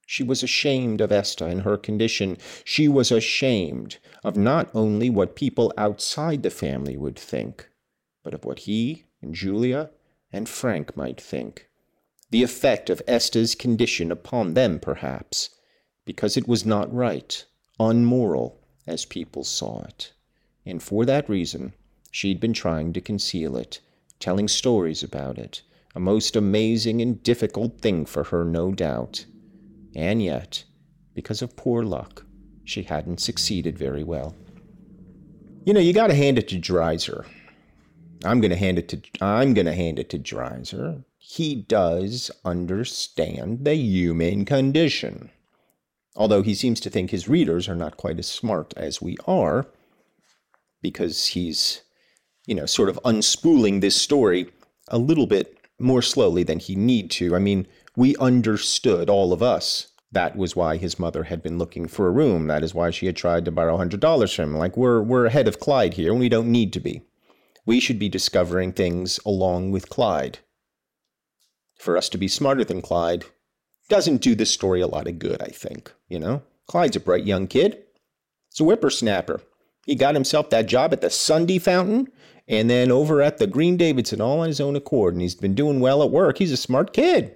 She 0.05 0.23
was 0.23 0.43
ashamed 0.43 0.99
of 0.99 1.11
Esta 1.11 1.45
and 1.45 1.61
her 1.61 1.77
condition. 1.77 2.37
She 2.65 2.89
was 2.89 3.11
ashamed 3.11 3.97
of 4.25 4.35
not 4.35 4.69
only 4.73 5.09
what 5.09 5.37
people 5.37 5.71
outside 5.77 6.43
the 6.43 6.49
family 6.49 6.97
would 6.97 7.17
think, 7.17 7.69
but 8.23 8.33
of 8.33 8.45
what 8.45 8.59
he 8.59 9.05
and 9.21 9.33
Julia 9.33 9.91
and 10.31 10.47
Frank 10.47 10.95
might 10.95 11.19
think. 11.19 11.67
The 12.29 12.43
effect 12.43 12.89
of 12.89 13.01
Esta's 13.07 13.55
condition 13.55 14.11
upon 14.11 14.53
them, 14.53 14.79
perhaps, 14.79 15.49
because 16.05 16.37
it 16.37 16.47
was 16.47 16.65
not 16.65 16.93
right, 16.93 17.43
unmoral, 17.79 18.59
as 18.87 19.05
people 19.05 19.43
saw 19.43 19.83
it. 19.83 20.13
And 20.65 20.81
for 20.81 21.05
that 21.05 21.29
reason, 21.29 21.73
she'd 22.11 22.39
been 22.39 22.53
trying 22.53 22.93
to 22.93 23.01
conceal 23.01 23.57
it, 23.57 23.79
telling 24.19 24.47
stories 24.47 25.03
about 25.03 25.37
it, 25.37 25.61
a 25.95 25.99
most 25.99 26.35
amazing 26.35 27.01
and 27.01 27.21
difficult 27.21 27.81
thing 27.81 28.05
for 28.05 28.25
her, 28.25 28.45
no 28.45 28.71
doubt. 28.71 29.25
And 29.95 30.23
yet, 30.23 30.63
because 31.13 31.41
of 31.41 31.57
poor 31.57 31.83
luck, 31.83 32.25
she 32.63 32.83
hadn't 32.83 33.19
succeeded 33.19 33.77
very 33.77 34.03
well. 34.03 34.35
You 35.65 35.73
know, 35.73 35.79
you 35.79 35.93
got 35.93 36.07
to 36.07 36.15
hand 36.15 36.37
it 36.37 36.47
to 36.49 36.59
Dreiser. 36.59 37.25
I'm 38.23 38.41
going 38.41 38.51
to 38.51 38.57
hand 38.57 38.77
it 38.77 38.87
to 38.89 39.01
I'm 39.21 39.53
going 39.53 39.65
to 39.65 39.73
hand 39.73 39.99
it 39.99 40.09
to 40.11 40.19
Dreiser. 40.19 41.03
He 41.17 41.55
does 41.55 42.31
understand 42.43 43.65
the 43.65 43.75
human 43.75 44.45
condition. 44.45 45.29
Although 46.15 46.41
he 46.41 46.53
seems 46.53 46.79
to 46.81 46.89
think 46.89 47.09
his 47.09 47.29
readers 47.29 47.69
are 47.69 47.75
not 47.75 47.97
quite 47.97 48.19
as 48.19 48.27
smart 48.27 48.73
as 48.75 49.01
we 49.01 49.17
are 49.27 49.67
because 50.81 51.27
he's 51.27 51.81
you 52.45 52.55
know 52.55 52.65
sort 52.65 52.89
of 52.89 52.99
unspooling 53.05 53.81
this 53.81 53.95
story 53.95 54.51
a 54.87 54.97
little 54.97 55.27
bit 55.27 55.57
more 55.79 56.01
slowly 56.01 56.43
than 56.43 56.59
he 56.59 56.75
need 56.75 57.09
to. 57.11 57.35
I 57.35 57.39
mean, 57.39 57.67
we 57.95 58.15
understood, 58.17 59.09
all 59.09 59.33
of 59.33 59.41
us, 59.41 59.87
that 60.11 60.35
was 60.35 60.55
why 60.55 60.77
his 60.77 60.99
mother 60.99 61.23
had 61.23 61.41
been 61.41 61.57
looking 61.57 61.87
for 61.87 62.07
a 62.07 62.11
room. 62.11 62.47
That 62.47 62.63
is 62.63 62.73
why 62.73 62.91
she 62.91 63.05
had 63.05 63.15
tried 63.15 63.45
to 63.45 63.51
borrow 63.51 63.77
$100 63.77 64.35
from 64.35 64.53
him. 64.53 64.57
Like, 64.57 64.77
we're, 64.77 65.01
we're 65.01 65.25
ahead 65.25 65.47
of 65.47 65.59
Clyde 65.59 65.93
here, 65.93 66.11
and 66.11 66.19
we 66.19 66.29
don't 66.29 66.51
need 66.51 66.73
to 66.73 66.79
be. 66.79 67.01
We 67.65 67.79
should 67.79 67.99
be 67.99 68.09
discovering 68.09 68.73
things 68.73 69.19
along 69.25 69.71
with 69.71 69.89
Clyde. 69.89 70.39
For 71.77 71.97
us 71.97 72.09
to 72.09 72.17
be 72.17 72.27
smarter 72.27 72.63
than 72.63 72.81
Clyde 72.81 73.25
doesn't 73.89 74.21
do 74.21 74.35
this 74.35 74.51
story 74.51 74.81
a 74.81 74.87
lot 74.87 75.07
of 75.07 75.19
good, 75.19 75.41
I 75.41 75.47
think. 75.47 75.91
You 76.07 76.19
know? 76.19 76.43
Clyde's 76.67 76.95
a 76.95 76.99
bright 76.99 77.25
young 77.25 77.47
kid. 77.47 77.83
He's 78.49 78.61
a 78.61 78.63
whippersnapper. 78.63 79.41
He 79.85 79.95
got 79.95 80.15
himself 80.15 80.49
that 80.49 80.67
job 80.67 80.93
at 80.93 81.01
the 81.01 81.09
Sunday 81.09 81.57
Fountain 81.57 82.07
and 82.47 82.69
then 82.69 82.91
over 82.91 83.21
at 83.21 83.37
the 83.37 83.47
Green 83.47 83.77
Davidson 83.77 84.21
all 84.21 84.41
on 84.41 84.47
his 84.47 84.59
own 84.59 84.75
accord, 84.75 85.13
and 85.13 85.21
he's 85.21 85.35
been 85.35 85.55
doing 85.55 85.79
well 85.79 86.03
at 86.03 86.11
work. 86.11 86.37
He's 86.37 86.51
a 86.51 86.57
smart 86.57 86.93
kid. 86.93 87.35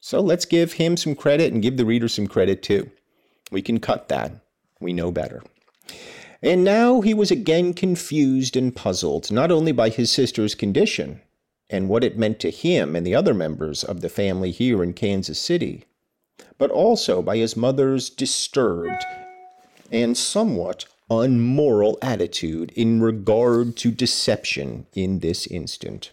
So 0.00 0.20
let's 0.20 0.44
give 0.44 0.74
him 0.74 0.96
some 0.96 1.14
credit 1.14 1.52
and 1.52 1.62
give 1.62 1.76
the 1.76 1.84
reader 1.84 2.08
some 2.08 2.26
credit 2.26 2.62
too. 2.62 2.90
We 3.50 3.62
can 3.62 3.80
cut 3.80 4.08
that. 4.08 4.32
We 4.80 4.92
know 4.92 5.10
better. 5.10 5.42
And 6.42 6.64
now 6.64 7.02
he 7.02 7.12
was 7.12 7.30
again 7.30 7.74
confused 7.74 8.56
and 8.56 8.74
puzzled, 8.74 9.30
not 9.30 9.50
only 9.50 9.72
by 9.72 9.90
his 9.90 10.10
sister's 10.10 10.54
condition 10.54 11.20
and 11.68 11.88
what 11.88 12.02
it 12.02 12.18
meant 12.18 12.40
to 12.40 12.50
him 12.50 12.96
and 12.96 13.06
the 13.06 13.14
other 13.14 13.34
members 13.34 13.84
of 13.84 14.00
the 14.00 14.08
family 14.08 14.50
here 14.50 14.82
in 14.82 14.94
Kansas 14.94 15.38
City, 15.38 15.84
but 16.56 16.70
also 16.70 17.20
by 17.20 17.36
his 17.36 17.56
mother's 17.56 18.08
disturbed 18.08 19.04
and 19.92 20.16
somewhat 20.16 20.86
unmoral 21.10 21.98
attitude 22.00 22.72
in 22.72 23.00
regard 23.00 23.76
to 23.76 23.90
deception 23.90 24.86
in 24.94 25.18
this 25.18 25.46
instant. 25.46 26.12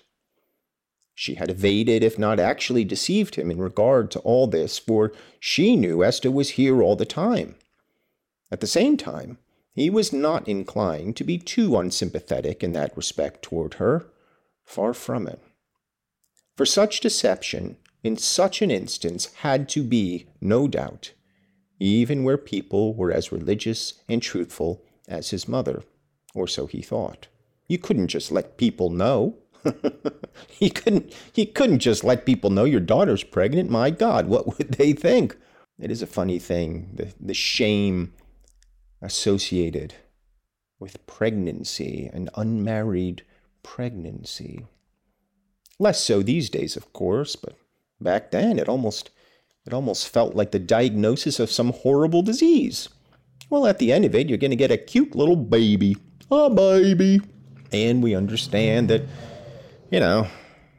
She 1.16 1.36
had 1.36 1.50
evaded, 1.50 2.04
if 2.04 2.20
not 2.20 2.40
actually 2.40 2.84
deceived 2.84 3.36
him 3.36 3.50
in 3.50 3.58
regard 3.60 4.12
to 4.12 4.20
all 4.20 4.46
this, 4.46 4.78
for 4.78 5.14
she 5.40 5.76
knew 5.76 6.04
Esta 6.04 6.30
was 6.30 6.52
here 6.52 6.82
all 6.82 6.96
the 6.96 7.06
time. 7.06 7.56
At 8.52 8.60
the 8.60 8.68
same 8.68 8.98
time, 8.98 9.38
he 9.78 9.92
was 9.92 10.12
not 10.12 10.48
inclined 10.48 11.16
to 11.16 11.24
be 11.24 11.38
too 11.38 11.78
unsympathetic 11.78 12.64
in 12.64 12.72
that 12.72 12.98
respect 12.98 13.44
toward 13.44 13.76
her. 13.76 14.08
Far 14.66 14.92
from 14.92 15.28
it. 15.28 15.40
For 16.56 16.66
such 16.66 17.00
deception, 17.00 17.78
in 18.04 18.18
such 18.18 18.64
an 18.64 18.72
instance, 18.72 19.32
had 19.42 19.70
to 19.70 19.84
be, 19.84 20.26
no 20.42 20.68
doubt, 20.68 21.12
even 21.80 22.24
where 22.24 22.40
people 22.40 22.96
were 22.96 23.12
as 23.12 23.32
religious 23.32 24.02
and 24.10 24.20
truthful 24.20 24.84
as 25.08 25.30
his 25.30 25.48
mother, 25.48 25.84
or 26.34 26.48
so 26.48 26.66
he 26.66 26.82
thought. 26.82 27.28
You 27.68 27.78
couldn't 27.78 28.08
just 28.08 28.32
let 28.32 28.58
people 28.58 28.90
know. 28.90 29.38
he 30.50 30.72
couldn't 30.72 31.14
he 31.32 31.46
couldn't 31.46 31.80
just 31.80 32.04
let 32.04 32.26
people 32.26 32.50
know 32.50 32.64
your 32.64 32.80
daughter's 32.80 33.24
pregnant. 33.24 33.70
My 33.70 33.92
God, 33.92 34.26
what 34.26 34.58
would 34.58 34.74
they 34.74 34.94
think? 34.94 35.38
It 35.78 35.92
is 35.92 36.02
a 36.02 36.08
funny 36.08 36.40
thing, 36.40 36.90
the, 36.96 37.14
the 37.20 37.36
shame 37.36 38.14
associated 39.02 39.96
with 40.80 41.06
pregnancy 41.08 42.10
and 42.12 42.30
unmarried 42.36 43.24
pregnancy. 43.64 44.66
Less 45.80 46.04
so 46.04 46.22
these 46.22 46.50
days, 46.50 46.76
of 46.76 46.92
course, 46.94 47.36
but 47.36 47.56
back 48.00 48.32
then 48.32 48.60
it 48.60 48.70
almost 48.70 49.10
it 49.66 49.74
almost 49.74 50.08
felt 50.08 50.34
like 50.34 50.52
the 50.52 50.60
diagnosis 50.60 51.40
of 51.40 51.52
some 51.52 51.74
horrible 51.74 52.22
disease. 52.22 52.88
Well, 53.50 53.68
at 53.68 53.80
the 53.80 53.92
end 53.92 54.06
of 54.06 54.16
it, 54.16 54.30
you're 54.30 54.38
going 54.38 54.52
to 54.52 54.58
get 54.58 54.72
a 54.72 54.78
cute 54.78 55.14
little 55.14 55.36
baby, 55.36 55.98
a 56.32 56.50
baby. 56.50 57.20
And 57.74 58.02
we 58.02 58.16
understand 58.16 58.90
that, 58.90 59.04
you 59.92 60.00
know, 60.00 60.28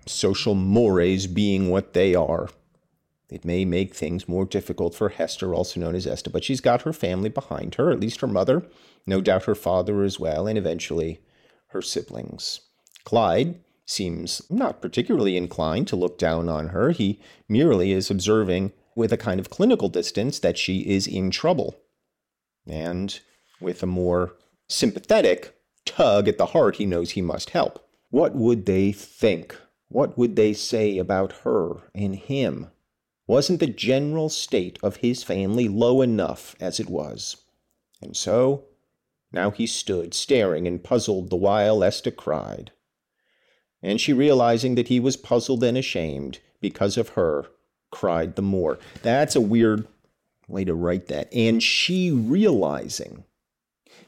social 0.07 0.55
mores 0.55 1.27
being 1.27 1.69
what 1.69 1.93
they 1.93 2.15
are, 2.15 2.49
it 3.31 3.45
may 3.45 3.65
make 3.65 3.95
things 3.95 4.29
more 4.29 4.45
difficult 4.45 4.95
for 4.95 5.11
Hester, 5.11 5.55
also 5.55 5.81
known 5.81 5.95
as 5.95 6.07
Esther, 6.07 6.31
but 6.31 6.45
she's 6.45 6.61
got 6.61 6.83
her 6.83 6.93
family 6.93 7.29
behind 7.29 7.75
her, 7.75 7.91
at 7.91 8.01
least 8.01 8.21
her 8.21 8.27
mother, 8.27 8.65
no 9.07 9.21
doubt 9.21 9.45
her 9.45 9.55
father 9.55 10.03
as 10.03 10.19
well, 10.19 10.47
and 10.47 10.57
eventually 10.57 11.21
her 11.69 11.83
siblings. 11.83 12.61
Clyde 13.05 13.61
seems 13.85 14.43
not 14.51 14.83
particularly 14.83 15.37
inclined 15.37 15.89
to 15.89 15.97
look 15.97 16.19
down 16.19 16.49
on 16.49 16.69
her. 16.69 16.91
He 16.91 17.21
merely 17.49 17.93
is 17.93 18.11
observing 18.11 18.73
with 18.95 19.13
a 19.13 19.17
kind 19.17 19.41
of 19.41 19.51
clinical 19.51 19.89
distance 19.89 20.39
that 20.41 20.59
she 20.59 20.81
is 20.81 21.07
in 21.07 21.31
trouble. 21.31 21.77
And 22.67 23.19
with 23.61 23.83
a 23.83 23.87
more 23.87 24.35
sympathetic 24.69 25.55
tug 25.85 26.29
at 26.29 26.37
the 26.37 26.47
heart, 26.47 26.77
he 26.77 26.87
knows 26.87 27.13
he 27.13 27.23
must 27.23 27.51
help. 27.51 27.87
What 28.11 28.35
would 28.35 28.67
they 28.67 28.93
think? 28.93 29.57
What 29.89 30.19
would 30.19 30.37
they 30.37 30.53
say 30.53 30.99
about 30.99 31.33
her 31.45 31.77
and 31.95 32.15
him? 32.15 32.69
Wasn't 33.29 33.61
the 33.61 33.67
general 33.67 34.31
state 34.31 34.79
of 34.83 34.97
his 34.97 35.23
family 35.23 35.69
low 35.69 36.01
enough 36.01 36.57
as 36.61 36.81
it 36.81 36.89
was? 36.89 37.37
And 38.01 38.17
so, 38.17 38.65
now 39.31 39.51
he 39.51 39.67
stood, 39.67 40.15
staring 40.15 40.67
and 40.67 40.83
puzzled 40.83 41.29
the 41.29 41.37
while 41.37 41.85
Esther 41.85 42.11
cried. 42.11 42.73
And 43.83 44.01
she, 44.01 44.15
realizing 44.15 44.77
that 44.77 44.89
he 44.89 44.99
was 44.99 45.19
puzzled 45.19 45.63
and 45.63 45.77
ashamed 45.77 46.39
because 46.63 46.97
of 46.97 47.11
her, 47.11 47.47
cried 47.91 48.35
the 48.35 48.43
more. 48.43 48.79
That's 49.03 49.37
a 49.37 49.43
weird 49.43 49.87
way 50.49 50.65
to 50.65 50.75
write 50.75 51.09
that. 51.09 51.31
And 51.31 51.63
she, 51.63 52.11
realizing, 52.11 53.25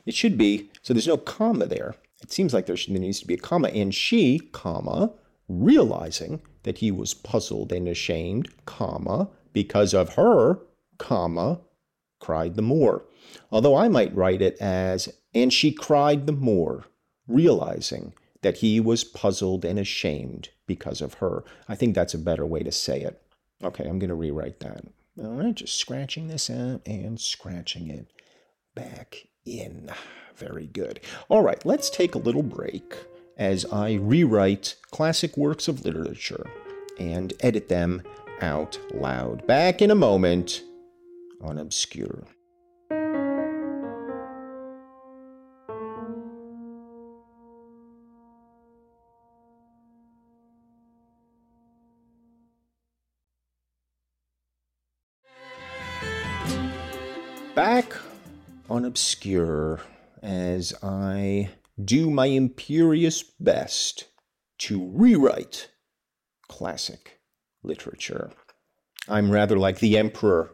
it 0.07 0.15
should 0.15 0.39
be, 0.39 0.71
so 0.81 0.95
there's 0.95 1.07
no 1.07 1.19
comma 1.19 1.67
there. 1.67 1.95
It 2.23 2.33
seems 2.33 2.55
like 2.55 2.65
there, 2.65 2.77
should, 2.77 2.95
there 2.95 3.01
needs 3.03 3.21
to 3.21 3.27
be 3.27 3.35
a 3.35 3.39
comma. 3.39 3.69
And 3.69 3.95
she, 3.95 4.39
comma, 4.39 5.13
realizing 5.47 6.41
that 6.63 6.79
he 6.79 6.91
was 6.91 7.15
puzzled 7.15 7.73
and 7.73 7.89
ashamed, 7.89 8.49
comma, 8.67 9.31
because 9.53 9.95
of 9.95 10.15
her, 10.15 10.59
comma, 10.99 11.61
cried 12.19 12.55
the 12.55 12.63
more. 12.63 13.05
Although 13.51 13.77
I 13.77 13.89
might 13.89 14.15
write 14.15 14.43
it 14.43 14.57
as, 14.61 15.09
and 15.35 15.53
she 15.53 15.73
cried 15.73 16.27
the 16.27 16.33
more, 16.33 16.85
realizing 17.27 18.13
that 18.43 18.59
he 18.59 18.81
was 18.81 19.05
puzzled 19.05 19.65
and 19.65 19.79
ashamed 19.79 20.51
because 20.67 21.01
of 21.01 21.15
her. 21.15 21.45
I 21.69 21.75
think 21.75 21.95
that's 21.95 22.15
a 22.15 22.19
better 22.19 22.47
way 22.47 22.63
to 22.63 22.73
say 22.73 23.01
it. 23.01 23.21
Okay, 23.63 23.85
I'm 23.85 23.99
going 23.99 24.09
to 24.09 24.15
rewrite 24.15 24.61
that. 24.61 24.85
All 25.23 25.33
right, 25.33 25.55
just 25.55 25.77
scratching 25.77 26.29
this 26.29 26.49
out 26.49 26.81
and 26.87 27.21
scratching 27.21 27.89
it 27.89 28.07
back 28.75 29.27
in. 29.45 29.91
Very 30.37 30.67
good. 30.67 31.01
All 31.29 31.43
right, 31.43 31.65
let's 31.67 31.91
take 31.91 32.15
a 32.15 32.19
little 32.19 32.43
break 32.43 32.95
as 33.41 33.65
I 33.73 33.95
rewrite 33.95 34.77
classic 34.91 35.35
works 35.35 35.67
of 35.67 35.83
literature 35.83 36.47
and 36.99 37.33
edit 37.41 37.71
them 37.71 38.03
out 38.43 38.79
loud. 38.93 39.47
Back 39.47 39.81
in 39.81 39.91
a 39.91 39.95
moment 39.95 40.63
on 41.41 41.57
Obscure. 41.57 42.27
Back 57.55 57.95
on 58.69 58.85
Obscure 58.85 59.81
as 60.23 60.75
I 60.83 61.49
do 61.85 62.11
my 62.11 62.27
imperious 62.27 63.23
best 63.23 64.07
to 64.59 64.91
rewrite 64.93 65.71
classic 66.49 67.21
literature. 67.63 68.31
I'm 69.09 69.31
rather 69.31 69.59
like 69.59 69.79
the 69.79 69.97
emperor 69.97 70.53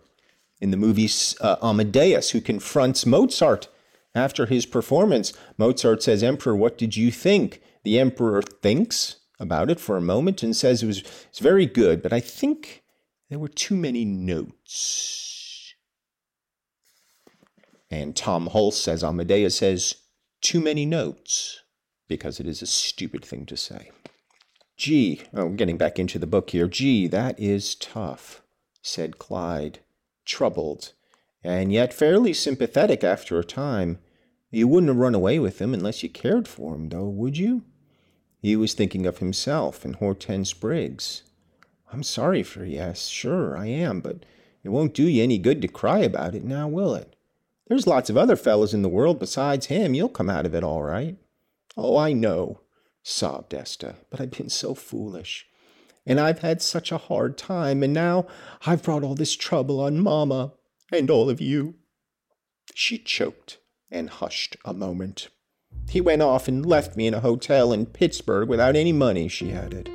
in 0.60 0.70
the 0.70 0.76
movie 0.76 1.08
uh, 1.40 1.56
Amadeus, 1.62 2.30
who 2.30 2.40
confronts 2.40 3.04
Mozart 3.04 3.68
after 4.14 4.46
his 4.46 4.66
performance. 4.66 5.32
Mozart 5.58 6.02
says, 6.02 6.22
Emperor, 6.22 6.56
what 6.56 6.78
did 6.78 6.96
you 6.96 7.10
think? 7.10 7.60
The 7.84 7.98
emperor 7.98 8.42
thinks 8.42 9.16
about 9.38 9.70
it 9.70 9.78
for 9.78 9.96
a 9.96 10.00
moment 10.02 10.42
and 10.42 10.56
says 10.56 10.82
it 10.82 10.86
was 10.86 11.00
it's 11.28 11.38
very 11.38 11.66
good, 11.66 12.02
but 12.02 12.12
I 12.12 12.20
think 12.20 12.82
there 13.28 13.38
were 13.38 13.48
too 13.48 13.76
many 13.76 14.04
notes. 14.04 15.74
And 17.90 18.16
Tom 18.16 18.48
Hulce 18.48 18.74
says, 18.74 19.04
Amadeus 19.04 19.56
says, 19.56 19.96
too 20.46 20.60
many 20.60 20.86
notes, 20.86 21.62
because 22.06 22.38
it 22.38 22.46
is 22.46 22.62
a 22.62 22.66
stupid 22.66 23.24
thing 23.24 23.44
to 23.46 23.56
say. 23.56 23.90
Gee, 24.76 25.22
oh, 25.34 25.48
getting 25.48 25.76
back 25.76 25.98
into 25.98 26.20
the 26.20 26.26
book 26.26 26.50
here. 26.50 26.68
Gee, 26.68 27.08
that 27.08 27.40
is 27.40 27.74
tough, 27.74 28.42
said 28.80 29.18
Clyde, 29.18 29.80
troubled, 30.24 30.92
and 31.42 31.72
yet 31.72 31.92
fairly 31.92 32.32
sympathetic 32.32 33.02
after 33.02 33.40
a 33.40 33.44
time. 33.44 33.98
You 34.52 34.68
wouldn't 34.68 34.90
have 34.90 34.98
run 34.98 35.16
away 35.16 35.40
with 35.40 35.60
him 35.60 35.74
unless 35.74 36.04
you 36.04 36.08
cared 36.08 36.46
for 36.46 36.76
him, 36.76 36.90
though, 36.90 37.08
would 37.08 37.36
you? 37.36 37.64
He 38.38 38.54
was 38.54 38.72
thinking 38.72 39.04
of 39.04 39.18
himself 39.18 39.84
and 39.84 39.96
Hortense 39.96 40.52
Briggs. 40.52 41.24
I'm 41.92 42.04
sorry 42.04 42.44
for 42.44 42.64
yes, 42.64 43.08
sure 43.08 43.58
I 43.58 43.66
am, 43.66 44.00
but 44.00 44.24
it 44.62 44.68
won't 44.68 44.94
do 44.94 45.08
you 45.08 45.24
any 45.24 45.38
good 45.38 45.60
to 45.62 45.66
cry 45.66 45.98
about 45.98 46.36
it 46.36 46.44
now, 46.44 46.68
will 46.68 46.94
it? 46.94 47.15
There's 47.68 47.86
lots 47.86 48.10
of 48.10 48.16
other 48.16 48.36
fellows 48.36 48.72
in 48.72 48.82
the 48.82 48.88
world 48.88 49.18
besides 49.18 49.66
him. 49.66 49.94
You'll 49.94 50.08
come 50.08 50.30
out 50.30 50.46
of 50.46 50.54
it 50.54 50.62
all 50.62 50.82
right. 50.82 51.16
Oh, 51.76 51.96
I 51.96 52.12
know, 52.12 52.60
sobbed 53.02 53.52
Esther, 53.52 53.96
but 54.10 54.20
I've 54.20 54.30
been 54.30 54.48
so 54.48 54.74
foolish. 54.74 55.46
And 56.06 56.20
I've 56.20 56.38
had 56.38 56.62
such 56.62 56.92
a 56.92 56.98
hard 56.98 57.36
time, 57.36 57.82
and 57.82 57.92
now 57.92 58.26
I've 58.64 58.82
brought 58.82 59.02
all 59.02 59.16
this 59.16 59.34
trouble 59.34 59.80
on 59.80 59.98
Mamma 59.98 60.52
and 60.92 61.10
all 61.10 61.28
of 61.28 61.40
you. 61.40 61.74
She 62.74 62.98
choked 62.98 63.58
and 63.90 64.10
hushed 64.10 64.56
a 64.64 64.72
moment. 64.72 65.28
He 65.88 66.00
went 66.00 66.22
off 66.22 66.46
and 66.46 66.64
left 66.64 66.96
me 66.96 67.08
in 67.08 67.14
a 67.14 67.20
hotel 67.20 67.72
in 67.72 67.86
Pittsburgh 67.86 68.48
without 68.48 68.76
any 68.76 68.92
money, 68.92 69.26
she 69.28 69.52
added. 69.52 69.88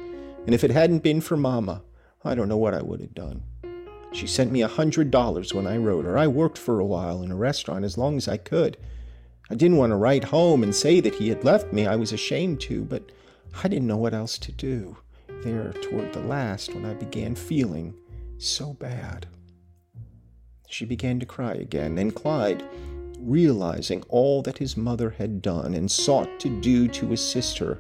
And 0.46 0.54
if 0.54 0.64
it 0.64 0.72
hadn't 0.72 1.04
been 1.04 1.22
for 1.22 1.38
Mamma, 1.38 1.84
I 2.24 2.36
don't 2.36 2.50
know 2.50 2.58
what 2.58 2.74
I 2.74 2.82
would 2.82 3.00
have 3.00 3.16
done. 3.16 3.44
She 4.14 4.28
sent 4.28 4.52
me 4.52 4.62
a 4.62 4.68
hundred 4.68 5.10
dollars 5.10 5.54
when 5.54 5.66
I 5.66 5.78
wrote 5.78 6.06
her. 6.06 6.18
I 6.18 6.28
worked 6.28 6.58
for 6.58 6.80
a 6.80 6.86
while 6.86 7.24
in 7.24 7.32
a 7.32 7.36
restaurant 7.36 7.86
as 7.86 7.98
long 7.98 8.18
as 8.18 8.28
I 8.28 8.38
could. 8.38 8.78
I 9.50 9.56
didn't 9.56 9.78
want 9.78 9.92
to 9.92 9.98
write 9.98 10.26
home 10.26 10.64
and 10.64 10.76
say 10.76 11.00
that 11.00 11.16
he 11.16 11.30
had 11.30 11.44
left 11.44 11.74
me. 11.74 11.88
I 11.88 11.96
was 11.96 12.12
ashamed 12.12 12.62
to, 12.62 12.84
but 12.84 13.12
I 13.64 13.68
didn't 13.68 13.88
know 13.88 13.98
what 13.98 14.14
else 14.14 14.38
to 14.40 14.52
do. 14.52 14.98
There, 15.44 15.74
toward 15.74 16.14
the 16.14 16.22
last, 16.22 16.74
when 16.74 16.86
I 16.86 16.94
began 16.94 17.36
feeling 17.36 17.94
so 18.38 18.74
bad. 18.74 19.28
She 20.68 20.86
began 20.86 21.20
to 21.20 21.26
cry 21.26 21.54
again, 21.54 21.98
and 21.98 22.16
Clyde, 22.16 22.64
realizing 23.20 24.04
all 24.10 24.42
that 24.44 24.58
his 24.58 24.78
mother 24.78 25.10
had 25.10 25.42
done 25.42 25.74
and 25.74 25.92
sought 25.92 26.40
to 26.40 26.62
do 26.62 26.88
to 26.90 27.14
assist 27.14 27.58
her, 27.58 27.78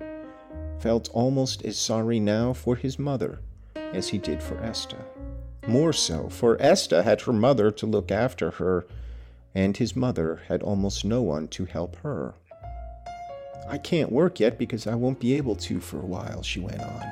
felt 0.79 1.09
almost 1.13 1.63
as 1.63 1.77
sorry 1.77 2.19
now 2.19 2.53
for 2.53 2.75
his 2.75 2.99
mother 2.99 3.39
as 3.75 4.09
he 4.09 4.17
did 4.17 4.41
for 4.41 4.61
Esther. 4.63 5.03
More 5.67 5.93
so, 5.93 6.27
for 6.29 6.57
Esther 6.59 7.03
had 7.03 7.21
her 7.21 7.33
mother 7.33 7.69
to 7.71 7.85
look 7.85 8.11
after 8.11 8.51
her, 8.51 8.85
and 9.53 9.77
his 9.77 9.95
mother 9.95 10.41
had 10.47 10.63
almost 10.63 11.05
no 11.05 11.21
one 11.21 11.47
to 11.49 11.65
help 11.65 11.95
her. 11.97 12.33
I 13.67 13.77
can't 13.77 14.11
work 14.11 14.39
yet 14.39 14.57
because 14.57 14.87
I 14.87 14.95
won't 14.95 15.19
be 15.19 15.35
able 15.35 15.55
to 15.57 15.79
for 15.79 15.97
a 15.97 16.05
while, 16.05 16.41
she 16.41 16.59
went 16.59 16.81
on. 16.81 17.03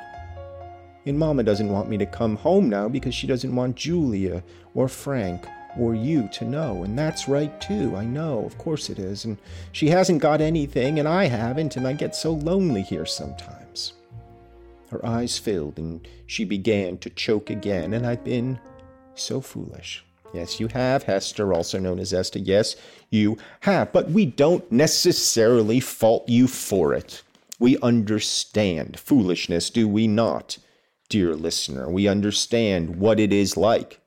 And 1.06 1.18
Mama 1.18 1.42
doesn't 1.42 1.70
want 1.70 1.88
me 1.88 1.96
to 1.98 2.06
come 2.06 2.36
home 2.36 2.68
now 2.68 2.88
because 2.88 3.14
she 3.14 3.26
doesn't 3.26 3.54
want 3.54 3.76
Julia 3.76 4.42
or 4.74 4.88
Frank 4.88 5.46
or 5.78 5.94
you 5.94 6.28
to 6.32 6.44
know. 6.44 6.82
And 6.82 6.98
that's 6.98 7.28
right, 7.28 7.58
too. 7.60 7.96
I 7.96 8.04
know, 8.04 8.44
of 8.44 8.58
course 8.58 8.90
it 8.90 8.98
is. 8.98 9.24
And 9.24 9.38
she 9.72 9.88
hasn't 9.88 10.20
got 10.20 10.40
anything, 10.40 10.98
and 10.98 11.08
I 11.08 11.26
haven't, 11.26 11.76
and 11.76 11.86
I 11.86 11.92
get 11.92 12.14
so 12.14 12.32
lonely 12.32 12.82
here 12.82 13.06
sometimes. 13.06 13.59
Her 14.90 15.04
eyes 15.06 15.38
filled, 15.38 15.78
and 15.78 16.06
she 16.26 16.44
began 16.44 16.98
to 16.98 17.10
choke 17.10 17.48
again, 17.48 17.94
and 17.94 18.04
I've 18.04 18.24
been 18.24 18.58
so 19.14 19.40
foolish. 19.40 20.04
Yes, 20.34 20.58
you 20.58 20.68
have, 20.68 21.04
Hester, 21.04 21.52
also 21.52 21.78
known 21.78 21.98
as 21.98 22.12
Esther. 22.12 22.40
Yes, 22.40 22.76
you 23.08 23.38
have. 23.60 23.92
But 23.92 24.10
we 24.10 24.26
don't 24.26 24.70
necessarily 24.70 25.80
fault 25.80 26.28
you 26.28 26.46
for 26.46 26.92
it. 26.92 27.22
We 27.58 27.78
understand 27.78 28.98
foolishness, 28.98 29.70
do 29.70 29.86
we 29.86 30.06
not, 30.06 30.58
dear 31.08 31.34
listener? 31.34 31.88
We 31.88 32.08
understand 32.08 32.96
what 32.96 33.20
it 33.20 33.32
is 33.32 33.56
like 33.56 34.00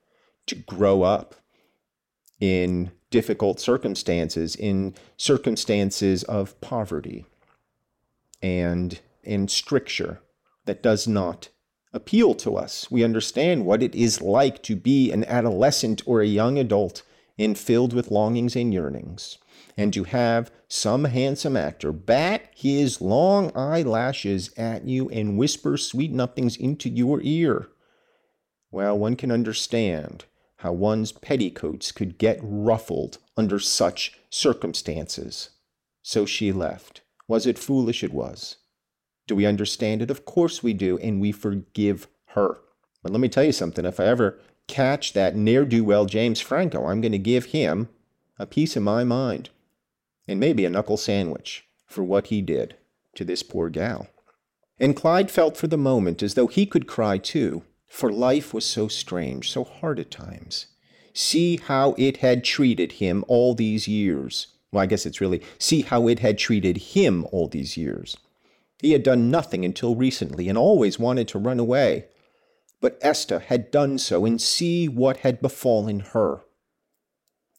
to 0.47 0.55
grow 0.55 1.03
up 1.03 1.35
in 2.39 2.91
difficult 3.09 3.59
circumstances, 3.59 4.55
in 4.55 4.95
circumstances 5.15 6.23
of 6.23 6.59
poverty 6.61 7.25
and 8.41 8.99
in 9.23 9.47
stricture 9.47 10.19
that 10.65 10.84
does 10.84 11.08
not 11.08 11.49
appeal 11.93 12.34
to 12.36 12.56
us. 12.56 12.89
We 12.89 13.04
understand 13.04 13.65
what 13.65 13.84
it 13.84 13.93
is 13.93 14.21
like 14.21 14.63
to 14.63 14.76
be 14.76 15.12
an 15.12 15.23
adolescent 15.26 16.02
or 16.06 16.21
a 16.21 16.28
young 16.28 16.58
adult 16.58 17.04
and 17.38 17.58
filled 17.58 17.93
with 17.93 18.12
longings 18.12 18.56
and 18.56 18.73
yearnings. 18.73 19.38
and 19.78 19.93
to 19.93 20.04
have 20.04 20.52
some 20.67 21.06
handsome 21.06 21.58
actor 21.58 21.91
bat 21.91 22.49
his 22.56 23.02
long 23.02 23.52
eyelashes 23.56 24.52
at 24.58 24.86
you 24.86 25.10
and 25.10 25.38
whisper 25.38 25.78
sweet 25.78 26.12
nothings 26.12 26.56
into 26.56 26.89
your 26.89 27.19
ear. 27.23 27.67
Well, 28.71 28.97
one 28.97 29.15
can 29.15 29.32
understand 29.32 30.26
how 30.58 30.73
one's 30.73 31.12
petticoats 31.12 31.91
could 31.91 32.17
get 32.17 32.39
ruffled 32.41 33.17
under 33.36 33.60
such 33.60 34.17
circumstances. 34.30 35.49
So 36.02 36.26
she 36.26 36.52
left. 36.52 37.02
Was 37.28 37.45
it 37.45 37.60
foolish? 37.60 38.04
It 38.04 38.13
was. 38.13 38.58
Do 39.27 39.36
we 39.36 39.45
understand 39.45 40.01
it? 40.01 40.12
Of 40.12 40.25
course 40.25 40.62
we 40.62 40.73
do, 40.73 40.97
and 40.99 41.21
we 41.21 41.31
forgive 41.31 42.07
her. 42.27 42.59
But 43.01 43.12
let 43.12 43.21
me 43.21 43.29
tell 43.29 43.43
you 43.43 43.51
something 43.51 43.86
if 43.86 43.99
I 43.99 44.05
ever 44.05 44.39
catch 44.67 45.13
that 45.13 45.36
ne'er 45.36 45.65
do 45.65 45.83
well 45.83 46.05
James 46.05 46.41
Franco, 46.41 46.86
I'm 46.86 47.01
going 47.01 47.12
to 47.12 47.17
give 47.17 47.45
him 47.45 47.89
a 48.39 48.45
piece 48.45 48.75
of 48.75 48.83
my 48.83 49.03
mind 49.03 49.49
and 50.27 50.39
maybe 50.39 50.65
a 50.65 50.69
knuckle 50.69 50.97
sandwich 50.97 51.65
for 51.86 52.03
what 52.03 52.27
he 52.27 52.41
did 52.41 52.75
to 53.15 53.25
this 53.25 53.43
poor 53.43 53.69
gal. 53.69 54.07
And 54.79 54.95
Clyde 54.95 55.29
felt 55.29 55.57
for 55.57 55.67
the 55.67 55.77
moment 55.77 56.23
as 56.23 56.33
though 56.33 56.47
he 56.47 56.65
could 56.65 56.88
cry 56.88 57.17
too, 57.17 57.63
for 57.88 58.12
life 58.12 58.53
was 58.53 58.65
so 58.65 58.88
strange, 58.88 59.51
so 59.51 59.63
hard 59.63 59.99
at 59.99 60.09
times. 60.09 60.67
See 61.13 61.57
how 61.57 61.93
it 61.97 62.17
had 62.17 62.43
treated 62.43 62.93
him 62.93 63.23
all 63.27 63.53
these 63.53 63.88
years. 63.88 64.47
Well, 64.71 64.81
I 64.81 64.88
guess 64.88 65.05
it's 65.05 65.21
really 65.21 65.43
see 65.59 65.81
how 65.81 66.07
it 66.07 66.19
had 66.19 66.39
treated 66.39 66.77
him 66.77 67.27
all 67.31 67.47
these 67.47 67.77
years. 67.77 68.17
He 68.83 68.91
had 68.91 69.01
done 69.01 69.31
nothing 69.31 69.63
until 69.63 69.95
recently 69.95 70.49
and 70.49 70.57
always 70.57 70.99
wanted 70.99 71.29
to 71.29 71.39
run 71.39 71.57
away. 71.57 72.09
But 72.81 72.99
Esta 73.01 73.39
had 73.39 73.71
done 73.71 73.97
so, 73.97 74.25
and 74.25 74.41
see 74.41 74.89
what 74.89 75.19
had 75.19 75.41
befallen 75.41 76.01
her. 76.01 76.41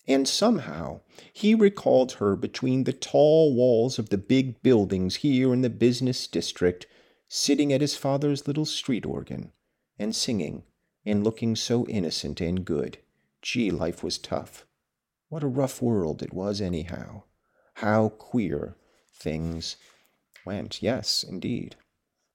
And 0.06 0.28
somehow 0.28 1.00
he 1.32 1.54
recalled 1.54 2.12
her 2.12 2.36
between 2.36 2.84
the 2.84 2.92
tall 2.92 3.54
walls 3.54 3.98
of 3.98 4.10
the 4.10 4.18
big 4.18 4.62
buildings 4.62 5.16
here 5.16 5.54
in 5.54 5.62
the 5.62 5.70
business 5.70 6.26
district, 6.26 6.86
sitting 7.26 7.72
at 7.72 7.80
his 7.80 7.96
father's 7.96 8.46
little 8.46 8.66
street 8.66 9.06
organ, 9.06 9.50
and 9.98 10.14
singing, 10.14 10.64
and 11.06 11.24
looking 11.24 11.56
so 11.56 11.86
innocent 11.86 12.42
and 12.42 12.66
good. 12.66 12.98
Gee, 13.40 13.70
life 13.70 14.04
was 14.04 14.18
tough. 14.18 14.66
What 15.30 15.42
a 15.42 15.46
rough 15.46 15.80
world 15.80 16.22
it 16.22 16.34
was, 16.34 16.60
anyhow. 16.60 17.22
How 17.76 18.10
queer 18.10 18.76
things 19.10 19.76
went. 20.44 20.82
Yes, 20.82 21.24
indeed. 21.26 21.76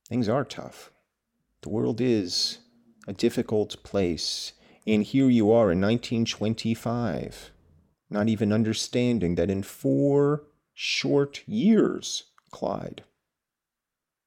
Things 0.07 0.29
are 0.29 0.45
tough. 0.45 0.91
The 1.61 1.69
world 1.69 2.01
is 2.01 2.59
a 3.07 3.13
difficult 3.13 3.83
place. 3.83 4.53
And 4.87 5.03
here 5.03 5.29
you 5.29 5.51
are 5.51 5.71
in 5.71 5.81
1925 5.81 7.51
not 8.09 8.27
even 8.27 8.51
understanding 8.51 9.35
that 9.35 9.49
in 9.49 9.63
four 9.63 10.43
short 10.73 11.47
years, 11.47 12.23
Clyde, 12.51 13.03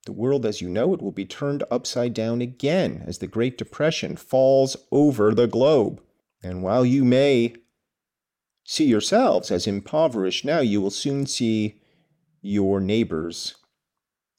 the 0.06 0.12
world 0.12 0.46
as 0.46 0.60
you 0.60 0.68
know 0.68 0.94
it 0.94 1.02
will 1.02 1.12
be 1.12 1.24
turned 1.24 1.64
upside 1.70 2.14
down 2.14 2.40
again 2.40 3.02
as 3.06 3.18
the 3.18 3.26
Great 3.26 3.58
Depression 3.58 4.16
falls 4.16 4.76
over 4.90 5.34
the 5.34 5.46
globe. 5.46 6.00
And 6.42 6.62
while 6.62 6.84
you 6.84 7.04
may 7.04 7.54
see 8.64 8.84
yourselves 8.84 9.50
as 9.50 9.66
impoverished 9.66 10.44
now, 10.44 10.60
you 10.60 10.80
will 10.80 10.90
soon 10.90 11.26
see 11.26 11.80
your 12.40 12.80
neighbors 12.80 13.54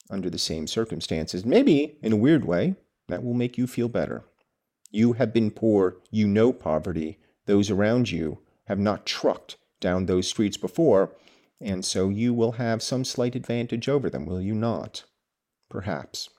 under 0.10 0.30
the 0.30 0.38
same 0.38 0.68
circumstances. 0.68 1.46
Maybe 1.46 1.98
in 2.02 2.13
a 2.13 2.18
weird 2.18 2.46
way, 2.46 2.76
that 3.08 3.24
will 3.24 3.34
make 3.34 3.58
you 3.58 3.68
feel 3.68 3.89
better. 3.89 4.24
You 4.92 5.13
have 5.13 5.34
been 5.34 5.52
poor, 5.52 5.98
you 6.12 6.28
know 6.28 6.54
poverty. 6.54 7.20
Those 7.46 7.70
around 7.70 8.12
you 8.12 8.39
have 8.66 8.80
not 8.80 9.06
trucked 9.06 9.58
down 9.80 10.06
those 10.06 10.28
streets 10.28 10.56
before, 10.56 11.12
and 11.60 11.84
so 11.84 12.10
you 12.10 12.34
will 12.34 12.54
have 12.54 12.82
some 12.82 13.04
slight 13.04 13.36
advantage 13.36 13.89
over 13.89 14.10
them, 14.10 14.26
will 14.26 14.42
you 14.42 14.54
not? 14.54 15.04
Perhaps. 15.70 16.30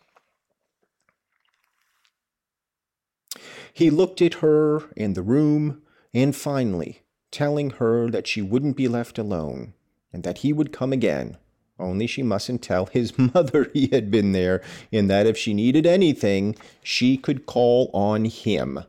He 3.73 3.91
looked 3.91 4.23
at 4.23 4.35
her 4.35 4.85
and 4.97 5.15
the 5.15 5.23
room, 5.23 5.83
and 6.15 6.35
finally, 6.35 7.03
telling 7.33 7.71
her 7.71 8.09
that 8.09 8.29
she 8.29 8.41
wouldn't 8.41 8.77
be 8.77 8.87
left 8.87 9.19
alone, 9.19 9.75
and 10.13 10.23
that 10.23 10.39
he 10.39 10.53
would 10.53 10.73
come 10.73 10.93
again, 10.93 11.37
only 11.79 12.07
she 12.07 12.23
mustn't 12.23 12.63
tell 12.63 12.87
his 12.87 13.19
mother 13.35 13.71
he 13.73 13.89
had 13.89 14.11
been 14.11 14.33
there, 14.33 14.63
and 14.93 15.11
that 15.11 15.27
if 15.27 15.37
she 15.37 15.55
needed 15.55 15.87
anything, 15.87 16.57
she 16.83 17.17
could 17.17 17.47
call 17.47 17.91
on 17.93 18.27
him, 18.27 18.85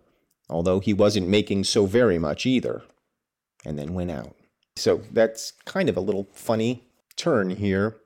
although 0.50 0.80
he 0.80 0.93
wasn't 0.93 1.28
making 1.28 1.63
so 1.63 1.86
very 1.86 2.19
much 2.19 2.45
either 2.45 2.84
and 3.65 3.80
then 3.80 3.93
went 3.93 4.12
out. 4.12 4.36
So 4.76 5.02
that's 5.12 5.54
kind 5.65 5.89
of 5.89 5.98
a 5.98 6.02
little 6.02 6.28
funny 6.34 6.84
turn 7.15 7.52
here. 7.52 7.98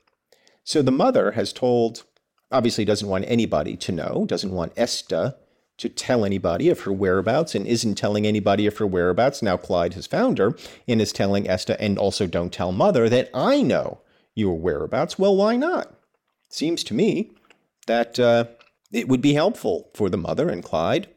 So 0.63 0.81
the 0.81 0.91
mother 0.91 1.31
has 1.31 1.51
told, 1.51 2.03
obviously 2.51 2.85
doesn't 2.85 3.07
want 3.07 3.25
anybody 3.27 3.75
to 3.77 3.91
know, 3.91 4.25
doesn't 4.27 4.51
want 4.51 4.73
Esta 4.77 5.35
to 5.77 5.89
tell 5.89 6.25
anybody 6.25 6.69
of 6.69 6.81
her 6.81 6.93
whereabouts 6.93 7.55
and 7.55 7.65
isn't 7.65 7.95
telling 7.95 8.27
anybody 8.27 8.67
of 8.67 8.77
her 8.77 8.85
whereabouts. 8.85 9.41
Now 9.41 9.57
Clyde 9.57 9.93
has 9.93 10.07
found 10.07 10.37
her 10.37 10.53
and 10.87 11.01
is 11.01 11.11
telling 11.11 11.49
Esta, 11.49 11.81
and 11.81 11.97
also 11.97 12.27
don't 12.27 12.53
tell 12.53 12.71
mother 12.71 13.09
that 13.09 13.29
I 13.33 13.61
know 13.61 14.01
your 14.35 14.59
whereabouts. 14.59 15.19
Well, 15.19 15.35
why 15.35 15.55
not? 15.55 15.93
Seems 16.49 16.83
to 16.85 16.93
me 16.93 17.31
that 17.87 18.19
uh, 18.19 18.45
it 18.91 19.07
would 19.07 19.21
be 19.21 19.33
helpful 19.33 19.89
for 19.93 20.09
the 20.09 20.17
mother 20.17 20.49
and 20.49 20.63
Clyde 20.63 21.07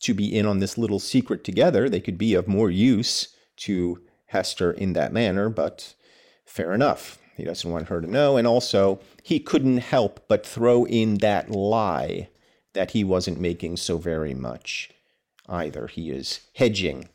to 0.00 0.14
be 0.14 0.36
in 0.36 0.46
on 0.46 0.58
this 0.58 0.78
little 0.78 0.98
secret 0.98 1.44
together. 1.44 1.88
They 1.88 2.00
could 2.00 2.18
be 2.18 2.34
of 2.34 2.48
more 2.48 2.70
use 2.70 3.28
to 3.58 4.00
Hester 4.26 4.72
in 4.72 4.92
that 4.92 5.12
manner, 5.12 5.48
but 5.48 5.94
fair 6.44 6.72
enough. 6.72 7.18
He 7.36 7.44
doesn't 7.44 7.70
want 7.70 7.88
her 7.88 8.00
to 8.00 8.10
know. 8.10 8.36
And 8.36 8.46
also, 8.46 9.00
he 9.22 9.38
couldn't 9.38 9.78
help 9.78 10.26
but 10.28 10.46
throw 10.46 10.84
in 10.86 11.18
that 11.18 11.50
lie 11.50 12.28
that 12.74 12.90
he 12.92 13.04
wasn't 13.04 13.40
making 13.40 13.76
so 13.76 13.96
very 13.96 14.34
much 14.34 14.90
either. 15.48 15.86
He 15.86 16.10
is 16.10 16.40
hedging 16.54 17.08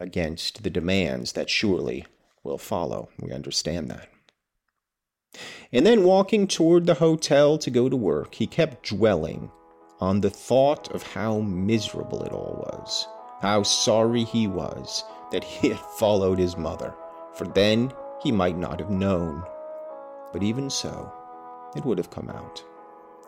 against 0.00 0.62
the 0.62 0.70
demands 0.70 1.32
that 1.32 1.50
surely 1.50 2.04
will 2.42 2.58
follow. 2.58 3.08
We 3.20 3.32
understand 3.32 3.90
that. 3.90 4.08
And 5.72 5.84
then 5.84 6.04
walking 6.04 6.46
toward 6.46 6.86
the 6.86 6.94
hotel 6.94 7.58
to 7.58 7.70
go 7.70 7.88
to 7.88 7.96
work, 7.96 8.34
he 8.34 8.46
kept 8.46 8.88
dwelling 8.88 9.50
on 10.00 10.20
the 10.20 10.30
thought 10.30 10.90
of 10.92 11.02
how 11.02 11.40
miserable 11.40 12.22
it 12.22 12.32
all 12.32 12.64
was 12.72 13.06
how 13.40 13.62
sorry 13.62 14.24
he 14.24 14.46
was 14.46 15.04
that 15.30 15.44
he 15.44 15.68
had 15.68 15.78
followed 15.78 16.38
his 16.38 16.56
mother, 16.56 16.94
for 17.34 17.46
then 17.46 17.92
he 18.22 18.32
might 18.32 18.56
not 18.56 18.80
have 18.80 18.90
known. 18.90 19.42
But 20.32 20.42
even 20.42 20.68
so, 20.70 21.12
it 21.76 21.84
would 21.84 21.98
have 21.98 22.10
come 22.10 22.28
out. 22.28 22.62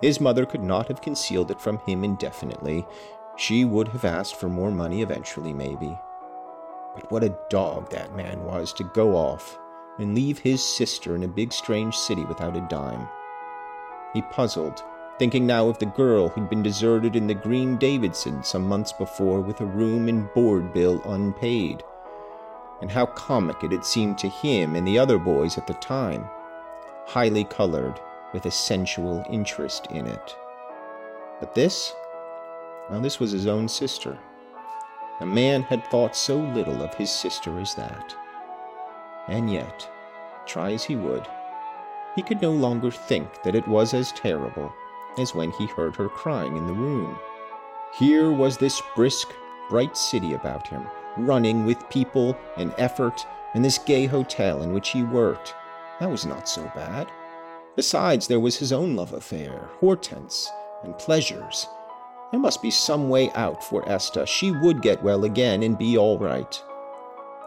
His 0.03 0.20
mother 0.20 0.46
could 0.46 0.62
not 0.62 0.88
have 0.88 1.03
concealed 1.03 1.51
it 1.51 1.61
from 1.61 1.79
him 1.81 2.05
indefinitely. 2.05 2.87
She 3.37 3.64
would 3.64 3.88
have 3.88 4.05
asked 4.05 4.37
for 4.37 4.49
more 4.49 4.70
money 4.70 5.03
eventually, 5.03 5.53
maybe. 5.53 5.96
But 6.94 7.11
what 7.11 7.24
a 7.24 7.38
dog 7.48 7.90
that 7.90 8.16
man 8.16 8.44
was 8.44 8.72
to 8.74 8.85
go 8.85 9.16
off 9.16 9.59
and 9.98 10.14
leave 10.14 10.38
his 10.38 10.62
sister 10.62 11.14
in 11.14 11.22
a 11.22 11.29
big 11.29 11.53
strange 11.53 11.96
city 11.96 12.24
without 12.24 12.57
a 12.57 12.66
dime. 12.68 13.09
He 14.12 14.22
puzzled 14.22 14.83
thinking 15.20 15.46
now 15.46 15.68
of 15.68 15.79
the 15.79 15.85
girl 15.85 16.31
who'd 16.31 16.48
been 16.48 16.62
deserted 16.62 17.14
in 17.14 17.26
the 17.26 17.35
Green 17.35 17.76
Davidson 17.76 18.42
some 18.42 18.66
months 18.66 18.90
before 18.90 19.42
with 19.42 19.61
a 19.61 19.66
room 19.66 20.09
and 20.09 20.33
board 20.33 20.72
bill 20.72 21.03
unpaid, 21.05 21.85
and 22.81 22.90
how 22.90 23.05
comic 23.05 23.62
it 23.62 23.70
had 23.70 23.85
seemed 23.85 24.16
to 24.16 24.31
him 24.31 24.74
and 24.74 24.88
the 24.88 24.98
other 24.98 25.18
boys 25.18 25.59
at 25.59 25.66
the 25.66 25.74
time, 25.74 26.24
highly 27.07 27.44
colored 27.44 28.00
with 28.33 28.46
a 28.46 28.50
sensual 28.50 29.22
interest 29.29 29.88
in 29.90 30.07
it. 30.07 30.35
But 31.38 31.55
this? 31.55 31.94
Well, 32.88 33.03
this 33.03 33.20
was 33.20 33.31
his 33.31 33.46
own 33.46 33.68
sister. 33.68 34.18
A 35.20 35.26
man 35.26 35.62
had 35.62 35.85
thought 35.87 36.16
so 36.16 36.37
little 36.37 36.83
of 36.83 36.94
his 36.94 37.11
sister 37.11 37.59
as 37.61 37.74
that. 37.74 38.14
And 39.28 39.52
yet, 39.52 39.88
try 40.46 40.72
as 40.72 40.85
he 40.85 40.96
would, 40.96 41.26
he 42.16 42.22
could 42.22 42.42
no 42.42 42.52
longer 42.52 42.90
think 42.90 43.42
that 43.42 43.54
it 43.54 43.68
was 43.68 43.94
as 43.94 44.12
terrible 44.12 44.72
as 45.18 45.35
when 45.35 45.50
he 45.52 45.66
heard 45.66 45.94
her 45.96 46.09
crying 46.09 46.56
in 46.56 46.66
the 46.66 46.72
room. 46.72 47.18
Here 47.98 48.33
was 48.33 48.56
this 48.56 48.80
brisk, 48.96 49.28
bright 49.68 49.96
city 49.96 50.35
about 50.35 50.66
him, 50.68 50.87
running 51.16 51.64
with 51.64 51.88
people 51.90 52.37
and 52.56 52.74
effort, 52.78 53.26
and 53.54 53.64
this 53.64 53.78
gay 53.78 54.06
hotel 54.06 54.62
in 54.62 54.72
which 54.72 54.90
he 54.90 55.02
worked. 55.02 55.54
That 55.98 56.11
was 56.11 56.24
not 56.24 56.48
so 56.48 56.62
bad. 56.74 57.11
Besides, 57.76 58.26
there 58.26 58.40
was 58.40 58.56
his 58.56 58.72
own 58.72 58.96
love 58.96 59.12
affair, 59.12 59.68
Hortense, 59.80 60.50
and 60.83 60.96
pleasures. 60.98 61.66
There 62.31 62.40
must 62.40 62.62
be 62.62 62.71
some 62.71 63.09
way 63.09 63.31
out 63.33 63.62
for 63.64 63.88
Esta. 63.88 64.25
She 64.27 64.53
would 64.53 64.83
get 64.83 65.03
well 65.03 65.25
again 65.25 65.62
and 65.62 65.77
be 65.77 65.99
all 65.99 66.19
right. 66.19 66.62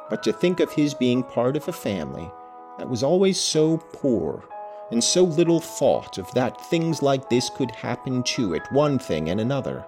But 0.09 0.23
to 0.23 0.33
think 0.33 0.59
of 0.59 0.71
his 0.71 0.93
being 0.93 1.23
part 1.23 1.55
of 1.55 1.67
a 1.67 1.73
family 1.73 2.29
that 2.77 2.89
was 2.89 3.03
always 3.03 3.39
so 3.39 3.77
poor 3.93 4.43
and 4.91 5.03
so 5.03 5.23
little 5.23 5.59
thought 5.59 6.17
of 6.17 6.31
that 6.33 6.59
things 6.65 7.01
like 7.01 7.29
this 7.29 7.49
could 7.49 7.71
happen 7.71 8.23
to 8.23 8.53
it, 8.53 8.61
one 8.71 8.99
thing 8.99 9.29
and 9.29 9.39
another, 9.39 9.85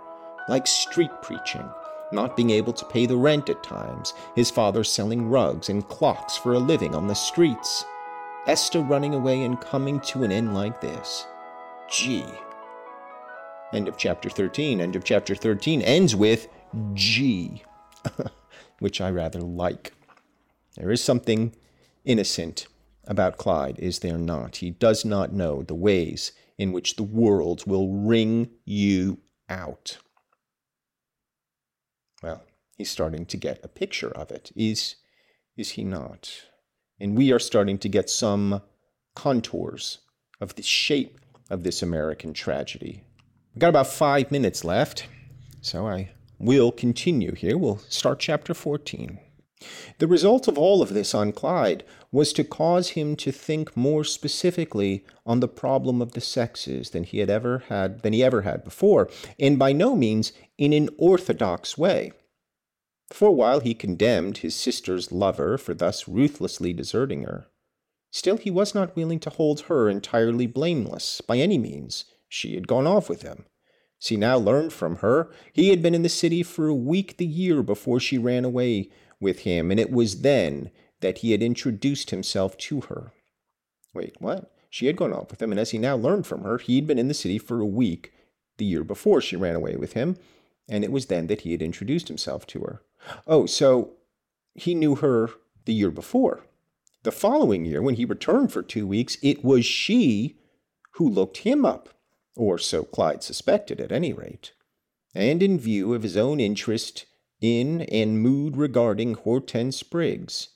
like 0.48 0.66
street 0.66 1.12
preaching, 1.22 1.70
not 2.12 2.38
being 2.38 2.50
able 2.50 2.74
to 2.74 2.86
pay 2.86 3.06
the 3.06 3.18
rent 3.18 3.50
at 3.50 3.64
times, 3.64 4.14
his 4.36 4.50
father 4.50 4.84
selling 4.84 5.30
rugs 5.30 5.70
and 5.70 5.88
clocks 5.90 6.38
for 6.38 6.54
a 6.54 6.60
living 6.60 6.96
on 6.96 7.08
the 7.08 7.14
streets. 7.14 7.86
Esther 8.48 8.82
running 8.82 9.14
away 9.14 9.44
and 9.44 9.60
coming 9.60 10.00
to 10.00 10.24
an 10.24 10.32
end 10.32 10.54
like 10.54 10.80
this. 10.80 11.26
Gee. 11.90 12.26
End 13.76 13.90
of 13.90 13.98
chapter 13.98 14.30
13. 14.30 14.80
End 14.80 14.96
of 14.96 15.04
chapter 15.04 15.36
13 15.36 15.82
ends 15.82 16.16
with 16.16 16.48
G, 16.94 17.62
which 18.80 19.02
I 19.02 19.10
rather 19.10 19.42
like. 19.42 19.92
There 20.78 20.92
is 20.92 21.04
something 21.04 21.54
innocent 22.06 22.68
about 23.06 23.38
Clyde, 23.38 23.78
is 23.78 24.00
there 24.00 24.18
not? 24.18 24.58
He 24.58 24.70
does 24.70 25.04
not 25.04 25.34
know 25.34 25.62
the 25.62 25.76
ways 25.76 26.32
in 26.58 26.72
which 26.72 26.96
the 26.96 27.04
world 27.04 27.68
will 27.68 27.92
wring 27.92 28.50
you 28.64 29.20
out. 29.50 29.98
Well, 32.24 32.44
he's 32.78 32.90
starting 32.90 33.26
to 33.26 33.36
get 33.36 33.60
a 33.62 33.68
picture 33.68 34.12
of 34.12 34.32
it. 34.32 34.54
Is, 34.56 34.96
is 35.58 35.72
he 35.72 35.84
not? 35.84 36.32
And 36.98 37.18
we 37.18 37.34
are 37.34 37.40
starting 37.40 37.78
to 37.80 37.90
get 37.90 38.10
some 38.10 38.62
contours 39.16 40.00
of 40.40 40.56
the 40.56 40.64
shape 40.64 41.20
of 41.50 41.64
this 41.64 41.84
American 41.84 42.34
tragedy. 42.34 43.04
We've 43.56 43.62
got 43.62 43.70
about 43.70 43.88
five 43.88 44.32
minutes 44.32 44.66
left, 44.66 45.08
so 45.62 45.88
I 45.88 46.10
will 46.38 46.74
continue 46.74 47.34
here. 47.34 47.58
We'll 47.58 47.78
start 47.88 48.20
chapter 48.20 48.54
14. 48.54 49.18
The 50.00 50.08
result 50.08 50.50
of 50.50 50.58
all 50.58 50.82
of 50.82 50.94
this 50.94 51.16
on 51.16 51.32
Clyde 51.32 51.86
was 52.12 52.34
to 52.34 52.44
cause 52.44 52.90
him 52.90 53.16
to 53.16 53.32
think 53.32 53.78
more 53.78 54.04
specifically 54.04 55.06
on 55.26 55.40
the 55.40 55.48
problem 55.48 56.02
of 56.02 56.12
the 56.12 56.20
sexes 56.20 56.90
than 56.90 57.06
he 57.06 57.20
had 57.20 57.30
ever 57.30 57.60
had 57.70 58.02
than 58.02 58.12
he 58.12 58.22
ever 58.22 58.42
had 58.42 58.66
before, 58.66 59.10
and 59.40 59.58
by 59.58 59.72
no 59.72 59.96
means 59.96 60.34
in 60.58 60.74
an 60.74 60.90
orthodox 60.98 61.78
way. 61.78 62.12
For 63.10 63.30
a 63.30 63.32
while 63.32 63.62
he 63.62 63.74
condemned 63.74 64.40
his 64.40 64.54
sister's 64.54 65.14
lover 65.14 65.58
for 65.58 65.74
thus 65.74 66.10
ruthlessly 66.10 66.74
deserting 66.74 67.24
her. 67.24 67.48
Still 68.12 68.36
he 68.36 68.52
was 68.52 68.76
not 68.76 68.98
willing 68.98 69.22
to 69.22 69.30
hold 69.30 69.62
her 69.62 69.88
entirely 69.88 70.46
blameless, 70.46 71.22
by 71.22 71.38
any 71.38 71.58
means. 71.58 72.04
She 72.28 72.56
had 72.56 72.68
gone 72.68 72.88
off 72.88 73.10
with 73.10 73.22
him. 73.22 73.46
As 74.02 74.08
he 74.08 74.18
now 74.18 74.38
learned 74.38 74.74
from 74.74 74.98
her, 74.98 75.32
he 75.54 75.70
had 75.70 75.82
been 75.82 75.96
in 75.96 76.04
the 76.04 76.10
city 76.10 76.44
for 76.44 76.68
a 76.68 76.76
week 76.76 77.18
the 77.18 77.26
year 77.26 77.64
before 77.64 78.00
she 78.00 78.18
ran 78.18 78.46
away 78.46 78.90
with 79.20 79.40
him, 79.40 79.72
and 79.72 79.80
it 79.80 79.92
was 79.92 80.22
then 80.22 80.70
that 81.00 81.20
he 81.20 81.32
had 81.32 81.42
introduced 81.42 82.10
himself 82.10 82.58
to 82.58 82.82
her. 82.82 83.14
Wait, 83.94 84.16
what? 84.20 84.52
She 84.70 84.88
had 84.88 84.98
gone 84.98 85.14
off 85.14 85.32
with 85.32 85.42
him, 85.42 85.52
and 85.52 85.60
as 85.60 85.72
he 85.72 85.78
now 85.78 85.96
learned 85.96 86.28
from 86.28 86.44
her, 86.44 86.58
he'd 86.58 86.88
been 86.88 87.00
in 87.00 87.08
the 87.08 87.14
city 87.14 87.38
for 87.38 87.62
a 87.62 87.66
week 87.66 88.12
the 88.58 88.66
year 88.66 88.84
before 88.84 89.22
she 89.22 89.36
ran 89.36 89.56
away 89.56 89.76
with 89.76 89.94
him, 89.94 90.18
and 90.68 90.84
it 90.84 90.92
was 90.92 91.06
then 91.06 91.28
that 91.28 91.42
he 91.42 91.52
had 91.52 91.62
introduced 91.62 92.08
himself 92.08 92.46
to 92.48 92.60
her. 92.62 92.82
Oh, 93.26 93.46
so 93.46 93.94
he 94.54 94.76
knew 94.76 94.96
her 94.96 95.30
the 95.66 95.74
year 95.74 95.92
before. 95.92 96.44
The 97.04 97.12
following 97.12 97.66
year, 97.66 97.82
when 97.82 97.96
he 97.96 98.06
returned 98.06 98.52
for 98.52 98.64
two 98.64 98.88
weeks, 98.88 99.18
it 99.22 99.44
was 99.44 99.66
she 99.66 100.38
who 100.94 101.08
looked 101.08 101.38
him 101.38 101.66
up, 101.66 101.90
or 102.36 102.58
so 102.58 102.84
Clyde 102.84 103.24
suspected 103.24 103.80
at 103.80 103.92
any 103.92 104.14
rate. 104.14 104.52
And 105.14 105.42
in 105.42 105.60
view 105.60 105.94
of 105.94 106.04
his 106.04 106.18
own 106.18 106.40
interest 106.40 107.06
in 107.42 107.82
and 107.82 108.22
mood 108.22 108.58
regarding 108.58 109.14
Hortense 109.14 109.82
Briggs, 109.84 110.50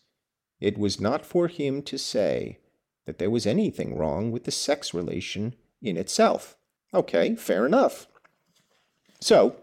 it 0.60 0.78
was 0.78 1.00
not 1.00 1.26
for 1.26 1.48
him 1.48 1.82
to 1.84 1.98
say 1.98 2.60
that 3.06 3.18
there 3.18 3.30
was 3.30 3.48
anything 3.48 3.98
wrong 3.98 4.32
with 4.32 4.44
the 4.44 4.52
sex 4.52 4.94
relation 4.94 5.56
in 5.82 5.98
itself. 5.98 6.58
Okay, 6.94 7.36
fair 7.36 7.66
enough. 7.66 8.08
So, 9.22 9.56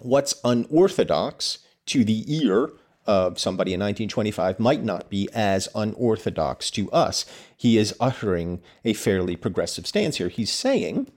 what's 0.00 0.40
unorthodox 0.44 1.58
to 1.86 2.04
the 2.04 2.24
ear 2.32 2.70
of 3.06 3.38
somebody 3.38 3.74
in 3.74 3.80
1925 3.80 4.60
might 4.60 4.84
not 4.84 5.10
be 5.10 5.28
as 5.34 5.68
unorthodox 5.74 6.70
to 6.70 6.90
us. 6.92 7.24
He 7.56 7.78
is 7.78 7.94
uttering 8.00 8.62
a 8.84 8.92
fairly 8.92 9.36
progressive 9.36 9.86
stance 9.86 10.16
here. 10.16 10.28
He's 10.28 10.52
saying, 10.52 11.10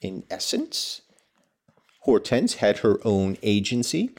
in 0.00 0.24
essence, 0.30 1.02
Hortense 2.00 2.54
had 2.54 2.78
her 2.78 2.98
own 3.04 3.36
agency. 3.42 4.10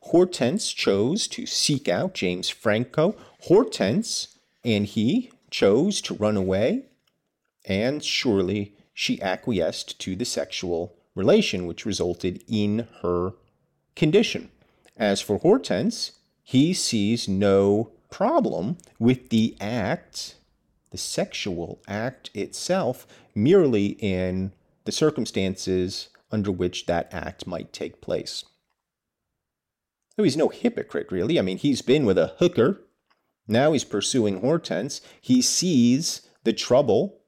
Hortense 0.00 0.72
chose 0.72 1.28
to 1.28 1.46
seek 1.46 1.88
out 1.88 2.14
James 2.14 2.48
Franco. 2.48 3.14
Hortense 3.42 4.38
and 4.64 4.86
he 4.86 5.30
chose 5.50 6.00
to 6.02 6.14
run 6.14 6.36
away. 6.36 6.86
And 7.64 8.02
surely 8.02 8.74
she 8.92 9.22
acquiesced 9.22 10.00
to 10.00 10.16
the 10.16 10.24
sexual 10.24 10.96
relation 11.14 11.66
which 11.66 11.86
resulted 11.86 12.42
in 12.48 12.88
her 13.02 13.32
condition. 13.94 14.50
As 14.98 15.20
for 15.20 15.38
Hortense, 15.38 16.18
he 16.42 16.74
sees 16.74 17.28
no 17.28 17.92
problem 18.10 18.78
with 18.98 19.28
the 19.28 19.56
act, 19.60 20.36
the 20.90 20.98
sexual 20.98 21.80
act 21.86 22.30
itself, 22.34 23.06
merely 23.34 23.96
in 24.00 24.52
the 24.84 24.92
circumstances 24.92 26.08
under 26.32 26.50
which 26.50 26.86
that 26.86 27.08
act 27.12 27.46
might 27.46 27.72
take 27.72 28.00
place. 28.00 28.44
So 30.16 30.24
he's 30.24 30.36
no 30.36 30.48
hypocrite, 30.48 31.12
really. 31.12 31.38
I 31.38 31.42
mean, 31.42 31.58
he's 31.58 31.80
been 31.80 32.04
with 32.04 32.18
a 32.18 32.34
hooker. 32.38 32.80
Now 33.46 33.72
he's 33.72 33.84
pursuing 33.84 34.40
Hortense. 34.40 35.00
He 35.20 35.40
sees 35.42 36.22
the 36.42 36.52
trouble 36.52 37.20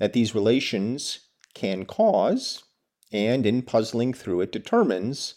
that 0.00 0.14
these 0.14 0.34
relations 0.34 1.28
can 1.54 1.84
cause, 1.84 2.64
and 3.12 3.46
in 3.46 3.62
puzzling 3.62 4.12
through 4.14 4.40
it, 4.40 4.50
determines 4.50 5.36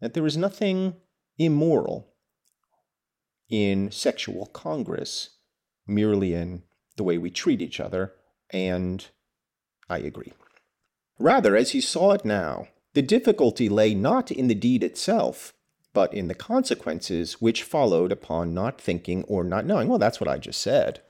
that 0.00 0.14
there 0.14 0.26
is 0.26 0.36
nothing 0.36 0.94
immoral 1.38 2.08
in 3.48 3.90
sexual 3.90 4.46
congress, 4.46 5.30
merely 5.86 6.34
in 6.34 6.62
the 6.96 7.04
way 7.04 7.16
we 7.16 7.30
treat 7.30 7.62
each 7.62 7.80
other, 7.80 8.12
and 8.50 9.06
I 9.88 9.98
agree. 9.98 10.32
Rather, 11.18 11.56
as 11.56 11.70
he 11.70 11.80
saw 11.80 12.12
it 12.12 12.24
now, 12.24 12.68
the 12.94 13.02
difficulty 13.02 13.68
lay 13.68 13.94
not 13.94 14.30
in 14.30 14.48
the 14.48 14.54
deed 14.54 14.82
itself, 14.82 15.52
but 15.92 16.12
in 16.12 16.28
the 16.28 16.34
consequences 16.34 17.40
which 17.40 17.62
followed 17.62 18.12
upon 18.12 18.54
not 18.54 18.80
thinking 18.80 19.24
or 19.24 19.42
not 19.42 19.66
knowing. 19.66 19.88
Well, 19.88 19.98
that's 19.98 20.20
what 20.20 20.28
I 20.28 20.38
just 20.38 20.60
said. 20.60 21.00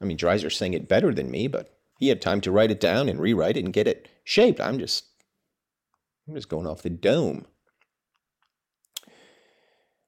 I 0.00 0.04
mean, 0.04 0.16
Dreiser's 0.16 0.56
saying 0.56 0.74
it 0.74 0.88
better 0.88 1.12
than 1.12 1.30
me, 1.30 1.46
but 1.46 1.76
he 1.98 2.08
had 2.08 2.22
time 2.22 2.40
to 2.42 2.50
write 2.50 2.70
it 2.70 2.80
down 2.80 3.08
and 3.08 3.20
rewrite 3.20 3.56
it 3.56 3.64
and 3.64 3.72
get 3.72 3.86
it 3.86 4.08
shaped. 4.24 4.60
I'm 4.60 4.78
just, 4.78 5.04
I'm 6.26 6.34
just 6.34 6.48
going 6.48 6.66
off 6.66 6.82
the 6.82 6.90
dome. 6.90 7.46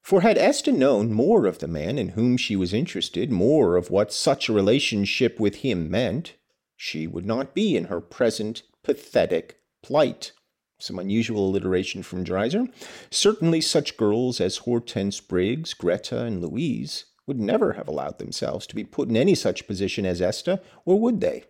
For 0.03 0.19
had 0.19 0.37
Esther 0.37 0.73
known 0.73 1.13
more 1.13 1.45
of 1.45 1.59
the 1.59 1.67
man 1.67 1.97
in 1.97 2.09
whom 2.09 2.35
she 2.35 2.57
was 2.57 2.73
interested, 2.73 3.31
more 3.31 3.77
of 3.77 3.89
what 3.89 4.11
such 4.11 4.49
a 4.49 4.53
relationship 4.53 5.39
with 5.39 5.55
him 5.55 5.89
meant, 5.89 6.33
she 6.75 7.07
would 7.07 7.25
not 7.25 7.55
be 7.55 7.77
in 7.77 7.85
her 7.85 8.01
present 8.01 8.63
pathetic 8.83 9.59
plight. 9.81 10.33
Some 10.77 10.99
unusual 10.99 11.47
alliteration 11.47 12.03
from 12.03 12.25
Dreiser. 12.25 12.67
Certainly, 13.11 13.61
such 13.61 13.95
girls 13.95 14.41
as 14.41 14.57
Hortense 14.57 15.21
Briggs, 15.21 15.73
Greta, 15.73 16.25
and 16.25 16.41
Louise 16.41 17.05
would 17.25 17.39
never 17.39 17.73
have 17.73 17.87
allowed 17.87 18.19
themselves 18.19 18.67
to 18.67 18.75
be 18.75 18.83
put 18.83 19.07
in 19.07 19.15
any 19.15 19.35
such 19.35 19.67
position 19.67 20.05
as 20.05 20.21
Esther, 20.21 20.59
or 20.83 20.99
would 20.99 21.21
they? 21.21 21.45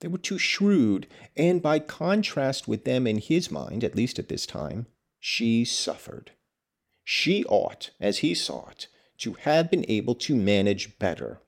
They 0.00 0.08
were 0.08 0.18
too 0.18 0.38
shrewd, 0.38 1.08
and 1.36 1.60
by 1.60 1.80
contrast 1.80 2.68
with 2.68 2.84
them 2.84 3.08
in 3.08 3.18
his 3.18 3.50
mind, 3.50 3.82
at 3.82 3.96
least 3.96 4.20
at 4.20 4.28
this 4.28 4.46
time, 4.46 4.86
she 5.18 5.64
suffered. 5.64 6.30
She 7.08 7.44
ought, 7.44 7.90
as 8.00 8.18
he 8.18 8.34
sought, 8.34 8.88
to 9.18 9.34
have 9.34 9.70
been 9.70 9.84
able 9.86 10.16
to 10.16 10.34
manage 10.34 10.98
better. 10.98 11.40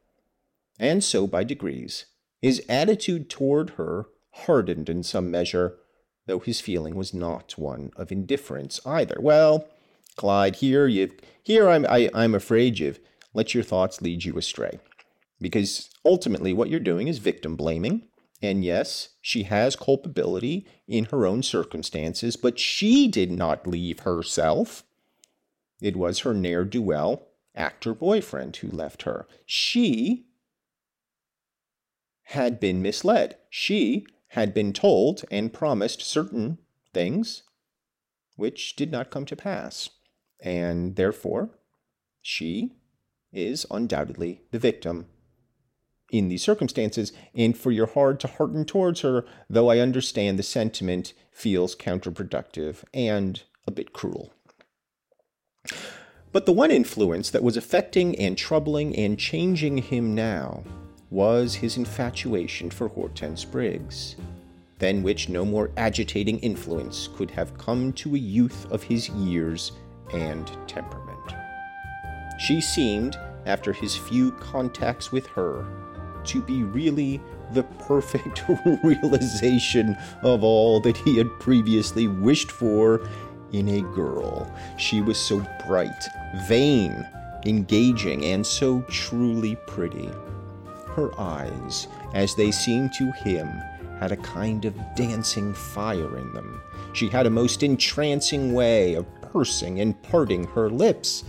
And 0.79 1.03
so, 1.03 1.27
by 1.27 1.43
degrees, 1.43 2.05
his 2.41 2.65
attitude 2.69 3.29
toward 3.29 3.71
her 3.71 4.07
hardened 4.31 4.89
in 4.89 5.03
some 5.03 5.33
measure, 5.33 5.77
though 6.27 6.39
his 6.39 6.61
feeling 6.61 6.95
was 6.95 7.13
not 7.13 7.59
one 7.59 7.91
of 7.97 8.13
indifference 8.13 8.81
either. 8.87 9.17
Well, 9.21 9.67
Clyde, 10.15 10.57
here 10.57 10.87
you've 10.87 11.15
here 11.43 11.69
I'm 11.69 11.85
I, 11.89 12.09
I'm 12.15 12.37
afraid 12.37 12.79
you've 12.79 13.01
let 13.35 13.53
your 13.53 13.65
thoughts 13.65 14.01
lead 14.01 14.25
you 14.25 14.39
astray. 14.39 14.79
Because 15.41 15.91
ultimately 16.05 16.53
what 16.53 16.71
you're 16.71 16.79
doing 16.79 17.09
is 17.09 17.19
victim 17.19 17.57
blaming. 17.57 18.05
And 18.41 18.65
yes, 18.65 19.09
she 19.21 19.43
has 19.43 19.75
culpability 19.75 20.69
in 20.87 21.07
her 21.07 21.27
own 21.27 21.43
circumstances, 21.43 22.37
but 22.37 22.61
she 22.61 23.09
did 23.09 23.33
not 23.33 23.67
leave 23.67 24.01
herself. 24.01 24.85
It 25.81 25.97
was 25.97 26.21
her 26.21 26.35
ne'er 26.35 26.65
do 26.65 26.83
well 26.83 27.29
actor 27.55 27.93
boyfriend 27.93 28.57
who 28.57 28.69
left 28.69 29.03
her. 29.03 29.27
She 29.45 30.27
had 32.23 32.61
been 32.61 32.81
misled. 32.81 33.37
She 33.51 34.07
had 34.29 34.55
been 34.55 34.73
told 34.73 35.25
and 35.31 35.53
promised 35.53 36.03
certain 36.03 36.59
things 36.93 37.43
which 38.37 38.77
did 38.77 38.93
not 38.93 39.11
come 39.11 39.25
to 39.27 39.37
pass. 39.37 39.91
And 40.41 40.97
therefore, 40.97 41.51
she 42.23 42.77
is 43.33 43.67
undoubtedly 43.71 44.43
the 44.53 44.59
victim 44.59 45.07
in 46.13 46.29
these 46.29 46.43
circumstances. 46.43 47.13
And 47.35 47.57
for 47.59 47.73
your 47.73 47.87
heart 47.87 48.21
to 48.21 48.29
harden 48.29 48.65
towards 48.65 49.01
her, 49.01 49.25
though 49.51 49.69
I 49.69 49.79
understand 49.79 50.39
the 50.39 50.45
sentiment 50.45 51.15
feels 51.33 51.75
counterproductive 51.75 52.85
and 52.95 53.43
a 53.67 53.71
bit 53.71 53.93
cruel. 53.93 54.33
But 56.33 56.47
the 56.47 56.53
one 56.53 56.71
influence 56.71 57.31
that 57.31 57.43
was 57.43 57.57
affecting 57.57 58.17
and 58.19 58.37
troubling 58.37 58.95
and 58.97 59.19
changing 59.19 59.79
him 59.79 60.15
now 60.15 60.65
was 61.11 61.57
his 61.57 61.77
infatuation 61.77 62.71
for 62.71 62.89
Hortense 62.89 63.45
Briggs, 63.45 64.17
than 64.79 65.03
which 65.03 65.29
no 65.29 65.45
more 65.45 65.71
agitating 65.77 66.39
influence 66.41 67.09
could 67.17 67.31
have 67.31 67.57
come 67.57 67.93
to 67.95 68.15
a 68.15 68.19
youth 68.19 68.71
of 68.71 68.83
his 68.83 69.09
years 69.09 69.73
and 70.13 70.51
temperament. 70.67 71.35
She 72.39 72.61
seemed, 72.61 73.19
after 73.47 73.73
his 73.73 73.97
few 73.97 74.33
contacts 74.33 75.11
with 75.11 75.27
her, 75.29 75.67
to 76.25 76.43
be 76.43 76.63
really 76.63 77.21
the 77.53 77.63
perfect 77.63 78.45
realization 78.85 79.97
of 80.23 80.45
all 80.45 80.81
that 80.81 80.97
he 80.99 81.17
had 81.17 81.31
previously 81.41 82.07
wished 82.07 82.51
for 82.51 83.09
in 83.53 83.69
a 83.69 83.81
girl. 83.95 84.51
She 84.77 85.01
was 85.01 85.19
so 85.19 85.45
bright, 85.67 86.05
vain, 86.47 87.07
engaging, 87.47 88.25
and 88.25 88.47
so 88.47 88.83
truly 88.83 89.57
pretty. 89.67 90.11
Her 90.95 91.11
eyes, 91.19 91.87
as 92.15 92.35
they 92.35 92.51
seemed 92.51 92.93
to 92.95 93.13
him, 93.13 93.47
had 94.01 94.13
a 94.13 94.17
kind 94.17 94.65
of 94.65 94.75
dancing 94.95 95.55
fire 95.55 96.19
in 96.19 96.33
them. 96.33 96.61
She 96.93 97.09
had 97.09 97.27
a 97.27 97.31
most 97.31 97.63
entrancing 97.63 98.53
way 98.53 98.95
of 98.95 99.07
pursing 99.21 99.81
and 99.81 100.01
parting 100.03 100.45
her 100.49 100.71
lips, 100.71 101.25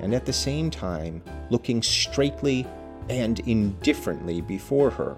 and 0.00 0.14
at 0.14 0.26
the 0.26 0.32
same 0.32 0.70
time 0.70 1.22
looking 1.50 1.82
straightly 1.82 2.66
and 3.08 3.40
indifferently 3.40 4.40
before 4.40 4.90
her, 4.90 5.16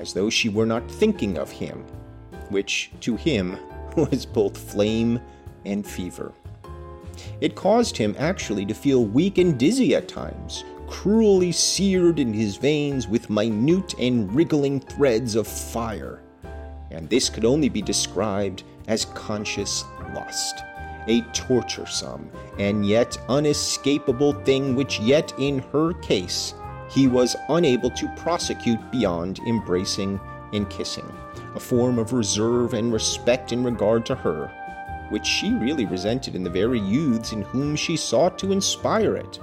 as 0.00 0.12
though 0.12 0.30
she 0.30 0.48
were 0.48 0.66
not 0.66 0.90
thinking 0.90 1.38
of 1.38 1.50
him, 1.50 1.84
which 2.48 2.90
to 3.00 3.16
him 3.16 3.58
was 3.96 4.26
both 4.26 4.56
flame 4.56 5.20
and 5.64 5.86
fever. 5.86 6.32
It 7.40 7.54
caused 7.54 7.96
him 7.96 8.14
actually 8.18 8.66
to 8.66 8.74
feel 8.74 9.04
weak 9.04 9.38
and 9.38 9.58
dizzy 9.58 9.94
at 9.94 10.08
times, 10.08 10.64
cruelly 10.88 11.52
seared 11.52 12.18
in 12.18 12.32
his 12.32 12.56
veins 12.56 13.08
with 13.08 13.30
minute 13.30 13.94
and 13.98 14.32
wriggling 14.34 14.80
threads 14.80 15.34
of 15.34 15.46
fire. 15.46 16.20
And 16.90 17.08
this 17.08 17.28
could 17.28 17.44
only 17.44 17.68
be 17.68 17.82
described 17.82 18.62
as 18.86 19.06
conscious 19.06 19.84
lust, 20.14 20.62
a 21.08 21.22
torturesome 21.32 22.28
and 22.58 22.86
yet 22.86 23.16
unescapable 23.28 24.32
thing 24.44 24.74
which, 24.76 25.00
yet 25.00 25.32
in 25.38 25.58
her 25.72 25.92
case, 25.94 26.54
he 26.88 27.08
was 27.08 27.34
unable 27.48 27.90
to 27.90 28.08
prosecute 28.16 28.90
beyond 28.90 29.40
embracing 29.40 30.20
and 30.52 30.70
kissing, 30.70 31.10
a 31.56 31.60
form 31.60 31.98
of 31.98 32.12
reserve 32.12 32.74
and 32.74 32.92
respect 32.92 33.52
in 33.52 33.64
regard 33.64 34.06
to 34.06 34.14
her 34.14 34.52
which 35.10 35.26
she 35.26 35.52
really 35.54 35.86
resented 35.86 36.34
in 36.34 36.42
the 36.42 36.50
very 36.50 36.80
youths 36.80 37.32
in 37.32 37.42
whom 37.42 37.76
she 37.76 37.96
sought 37.96 38.38
to 38.38 38.52
inspire 38.52 39.16
it. 39.16 39.38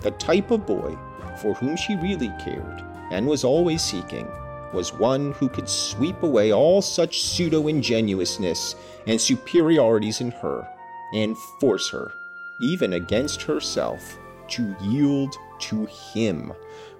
The 0.00 0.10
type 0.12 0.50
of 0.50 0.66
boy 0.66 0.96
for 1.38 1.54
whom 1.54 1.76
she 1.76 1.96
really 1.96 2.32
cared 2.40 2.84
and 3.10 3.26
was 3.26 3.44
always 3.44 3.82
seeking 3.82 4.28
was 4.72 4.92
one 4.92 5.32
who 5.32 5.48
could 5.48 5.68
sweep 5.68 6.22
away 6.22 6.52
all 6.52 6.82
such 6.82 7.22
pseudo 7.22 7.68
ingenuousness 7.68 8.74
and 9.06 9.20
superiorities 9.20 10.20
in 10.20 10.30
her 10.30 10.68
and 11.14 11.36
force 11.60 11.88
her, 11.90 12.12
even 12.60 12.92
against 12.92 13.42
herself, 13.42 14.18
to 14.48 14.76
yield 14.82 15.34
to 15.58 15.86
him. 15.86 16.52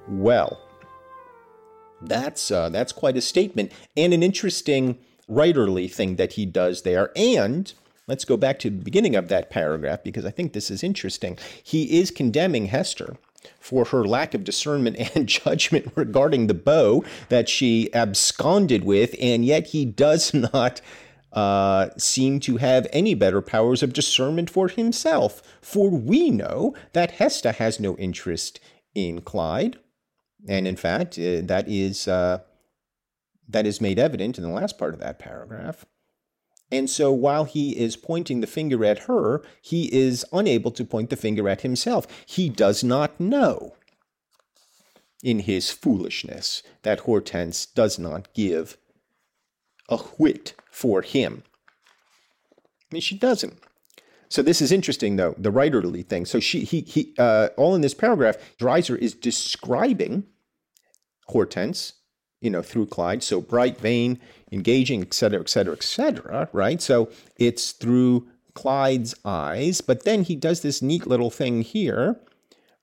Well, 0.08 0.58
that's 2.00 2.50
uh, 2.50 2.68
that's 2.70 2.92
quite 2.92 3.16
a 3.16 3.20
statement 3.20 3.72
and 3.96 4.14
an 4.14 4.22
interesting 4.22 4.98
writerly 5.28 5.92
thing 5.92 6.16
that 6.16 6.34
he 6.34 6.46
does 6.46 6.82
there. 6.82 7.10
And 7.16 7.72
Let's 8.08 8.24
go 8.24 8.36
back 8.36 8.58
to 8.60 8.70
the 8.70 8.82
beginning 8.82 9.14
of 9.14 9.28
that 9.28 9.50
paragraph 9.50 10.02
because 10.02 10.24
I 10.24 10.30
think 10.30 10.52
this 10.52 10.70
is 10.70 10.82
interesting. 10.82 11.38
He 11.62 12.00
is 12.00 12.10
condemning 12.10 12.66
Hester 12.66 13.16
for 13.60 13.84
her 13.86 14.04
lack 14.04 14.34
of 14.34 14.44
discernment 14.44 14.96
and 15.14 15.28
judgment 15.28 15.92
regarding 15.94 16.46
the 16.46 16.54
beau 16.54 17.04
that 17.28 17.48
she 17.48 17.92
absconded 17.94 18.84
with, 18.84 19.14
and 19.20 19.44
yet 19.44 19.68
he 19.68 19.84
does 19.84 20.34
not 20.52 20.80
uh, 21.32 21.90
seem 21.98 22.40
to 22.40 22.56
have 22.56 22.86
any 22.92 23.14
better 23.14 23.42
powers 23.42 23.82
of 23.82 23.92
discernment 23.92 24.48
for 24.48 24.68
himself. 24.68 25.42
For 25.60 25.90
we 25.90 26.30
know 26.30 26.74
that 26.94 27.12
Hester 27.12 27.52
has 27.52 27.78
no 27.78 27.96
interest 27.96 28.60
in 28.94 29.20
Clyde, 29.20 29.78
and 30.48 30.66
in 30.66 30.76
fact, 30.76 31.18
uh, 31.18 31.42
that 31.44 31.66
is 31.68 32.08
uh, 32.08 32.38
that 33.48 33.66
is 33.66 33.80
made 33.80 33.98
evident 33.98 34.38
in 34.38 34.44
the 34.44 34.50
last 34.50 34.78
part 34.78 34.94
of 34.94 35.00
that 35.00 35.18
paragraph. 35.18 35.84
And 36.70 36.90
so 36.90 37.10
while 37.12 37.44
he 37.44 37.78
is 37.78 37.96
pointing 37.96 38.40
the 38.40 38.46
finger 38.46 38.84
at 38.84 39.00
her, 39.00 39.42
he 39.62 39.92
is 39.94 40.24
unable 40.32 40.70
to 40.72 40.84
point 40.84 41.10
the 41.10 41.16
finger 41.16 41.48
at 41.48 41.62
himself. 41.62 42.06
He 42.26 42.48
does 42.48 42.84
not 42.84 43.18
know 43.18 43.74
in 45.22 45.40
his 45.40 45.70
foolishness 45.70 46.62
that 46.82 47.00
Hortense 47.00 47.66
does 47.66 47.98
not 47.98 48.32
give 48.34 48.76
a 49.88 49.96
whit 49.96 50.54
for 50.70 51.02
him. 51.02 51.42
I 52.56 52.94
mean, 52.94 53.02
she 53.02 53.16
doesn't. 53.16 53.58
So 54.28 54.42
this 54.42 54.60
is 54.60 54.70
interesting, 54.70 55.16
though 55.16 55.34
the 55.38 55.50
writerly 55.50 56.06
thing. 56.06 56.26
So 56.26 56.38
she, 56.38 56.60
he, 56.60 56.82
he, 56.82 57.14
uh, 57.18 57.48
all 57.56 57.74
in 57.74 57.80
this 57.80 57.94
paragraph, 57.94 58.36
Dreiser 58.58 58.96
is 58.96 59.14
describing 59.14 60.24
Hortense 61.28 61.94
you 62.40 62.50
know, 62.50 62.62
through 62.62 62.86
Clyde. 62.86 63.22
So 63.22 63.40
bright, 63.40 63.78
vain, 63.78 64.18
engaging, 64.52 65.02
et 65.02 65.14
cetera, 65.14 65.40
et 65.40 65.48
cetera, 65.48 65.74
et 65.74 65.82
cetera, 65.82 66.48
right? 66.52 66.80
So 66.80 67.10
it's 67.36 67.72
through 67.72 68.28
Clyde's 68.54 69.14
eyes. 69.24 69.80
But 69.80 70.04
then 70.04 70.22
he 70.22 70.36
does 70.36 70.62
this 70.62 70.82
neat 70.82 71.06
little 71.06 71.30
thing 71.30 71.62
here. 71.62 72.20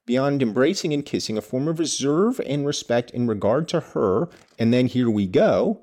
Beyond 0.06 0.44
embracing 0.44 0.94
and 0.94 1.06
kissing, 1.06 1.38
a 1.38 1.42
form 1.42 1.68
of 1.68 1.80
reserve 1.80 2.40
and 2.46 2.66
respect 2.66 3.10
in 3.12 3.28
regard 3.28 3.68
to 3.70 3.80
her. 3.80 4.30
And 4.60 4.74
then 4.74 4.88
here 4.88 5.10
we 5.10 5.26
go. 5.26 5.82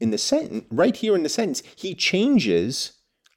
In 0.00 0.10
the 0.10 0.18
sentence, 0.18 0.64
right 0.70 0.96
here 0.96 1.14
in 1.14 1.24
the 1.24 1.28
sentence, 1.28 1.62
he 1.76 1.94
changes 1.94 2.92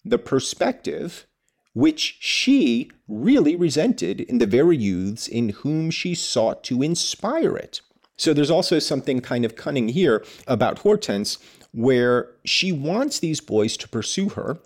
the 0.06 0.18
perspective 0.18 1.26
which 1.74 2.18
she 2.20 2.92
really 3.08 3.56
resented 3.56 4.22
in 4.22 4.38
the 4.38 4.46
very 4.46 4.78
youths 4.78 5.28
in 5.28 5.50
whom 5.50 5.90
she 5.90 6.14
sought 6.14 6.64
to 6.66 6.82
inspire 6.82 7.56
it. 7.56 7.82
So 8.22 8.36
there's 8.36 8.52
also 8.52 8.78
something 8.78 9.20
kind 9.20 9.46
of 9.46 9.56
cunning 9.56 9.88
here 9.88 10.24
about 10.46 10.78
Hortense 10.78 11.40
where 11.72 12.30
she 12.46 12.72
wants 12.72 13.18
these 13.18 13.42
boys 13.42 13.76
to 13.78 13.90
pursue 13.90 14.30
her. 14.30 14.60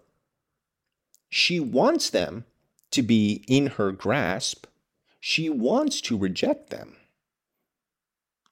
She 1.30 1.62
wants 1.62 2.10
them 2.10 2.44
to 2.92 3.02
be 3.02 3.46
in 3.48 3.68
her 3.68 3.94
grasp. 3.94 4.66
She 5.22 5.50
wants 5.50 6.02
to 6.02 6.18
reject 6.18 6.70
them. 6.70 6.98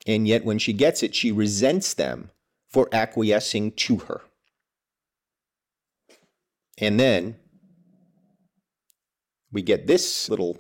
And 0.08 0.26
yet, 0.26 0.46
when 0.46 0.58
she 0.58 0.72
gets 0.72 1.04
it, 1.04 1.14
she 1.14 1.34
resents 1.34 1.94
them 1.94 2.32
for 2.70 2.88
acquiescing 2.94 3.74
to 3.74 3.98
her. 3.98 4.22
And 6.78 6.98
then 6.98 7.36
we 9.52 9.64
get 9.64 9.86
this 9.86 10.30
little 10.30 10.60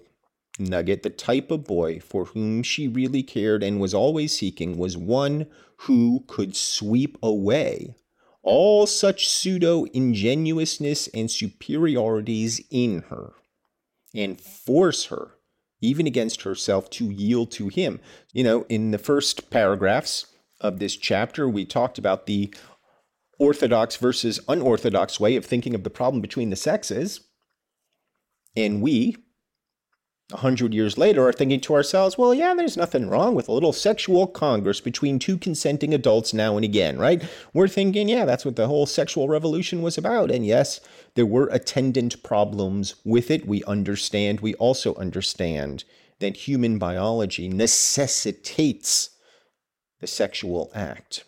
Nugget, 0.59 1.03
the 1.03 1.09
type 1.09 1.49
of 1.51 1.65
boy 1.65 1.99
for 1.99 2.25
whom 2.25 2.63
she 2.63 2.87
really 2.87 3.23
cared 3.23 3.63
and 3.63 3.79
was 3.79 3.93
always 3.93 4.37
seeking, 4.37 4.77
was 4.77 4.95
one 4.95 5.47
who 5.77 6.23
could 6.27 6.55
sweep 6.55 7.17
away 7.23 7.95
all 8.43 8.85
such 8.85 9.27
pseudo 9.27 9.85
ingenuousness 9.93 11.07
and 11.07 11.31
superiorities 11.31 12.61
in 12.69 13.03
her 13.09 13.33
and 14.13 14.39
force 14.39 15.05
her, 15.05 15.31
even 15.81 16.05
against 16.05 16.43
herself, 16.43 16.89
to 16.89 17.05
yield 17.09 17.51
to 17.51 17.69
him. 17.69 17.99
You 18.33 18.43
know, 18.43 18.65
in 18.69 18.91
the 18.91 18.97
first 18.97 19.49
paragraphs 19.49 20.27
of 20.61 20.79
this 20.79 20.95
chapter, 20.95 21.47
we 21.47 21.65
talked 21.65 21.97
about 21.97 22.25
the 22.25 22.53
orthodox 23.39 23.95
versus 23.95 24.39
unorthodox 24.47 25.19
way 25.19 25.35
of 25.35 25.45
thinking 25.45 25.73
of 25.73 25.83
the 25.83 25.89
problem 25.89 26.21
between 26.21 26.49
the 26.49 26.55
sexes. 26.55 27.21
And 28.55 28.81
we, 28.81 29.17
a 30.33 30.37
hundred 30.37 30.73
years 30.73 30.97
later 30.97 31.27
are 31.27 31.31
thinking 31.31 31.61
to 31.61 31.75
ourselves, 31.75 32.17
well, 32.17 32.33
yeah, 32.33 32.53
there's 32.55 32.75
nothing 32.75 33.09
wrong 33.09 33.35
with 33.35 33.47
a 33.47 33.51
little 33.51 33.71
sexual 33.71 34.25
congress 34.25 34.81
between 34.81 35.19
two 35.19 35.37
consenting 35.37 35.93
adults 35.93 36.33
now 36.33 36.55
and 36.55 36.65
again, 36.65 36.97
right? 36.97 37.23
We're 37.53 37.67
thinking, 37.67 38.09
yeah, 38.09 38.25
that's 38.25 38.43
what 38.43 38.55
the 38.55 38.67
whole 38.67 38.85
sexual 38.85 39.27
revolution 39.27 39.81
was 39.81 39.97
about. 39.97 40.31
And 40.31 40.45
yes, 40.45 40.81
there 41.13 41.25
were 41.25 41.47
attendant 41.51 42.23
problems 42.23 42.95
with 43.05 43.29
it. 43.29 43.45
We 43.47 43.63
understand. 43.65 44.39
We 44.39 44.55
also 44.55 44.95
understand 44.95 45.83
that 46.19 46.47
human 46.47 46.79
biology 46.79 47.47
necessitates 47.47 49.11
the 49.99 50.07
sexual 50.07 50.71
act. 50.73 51.25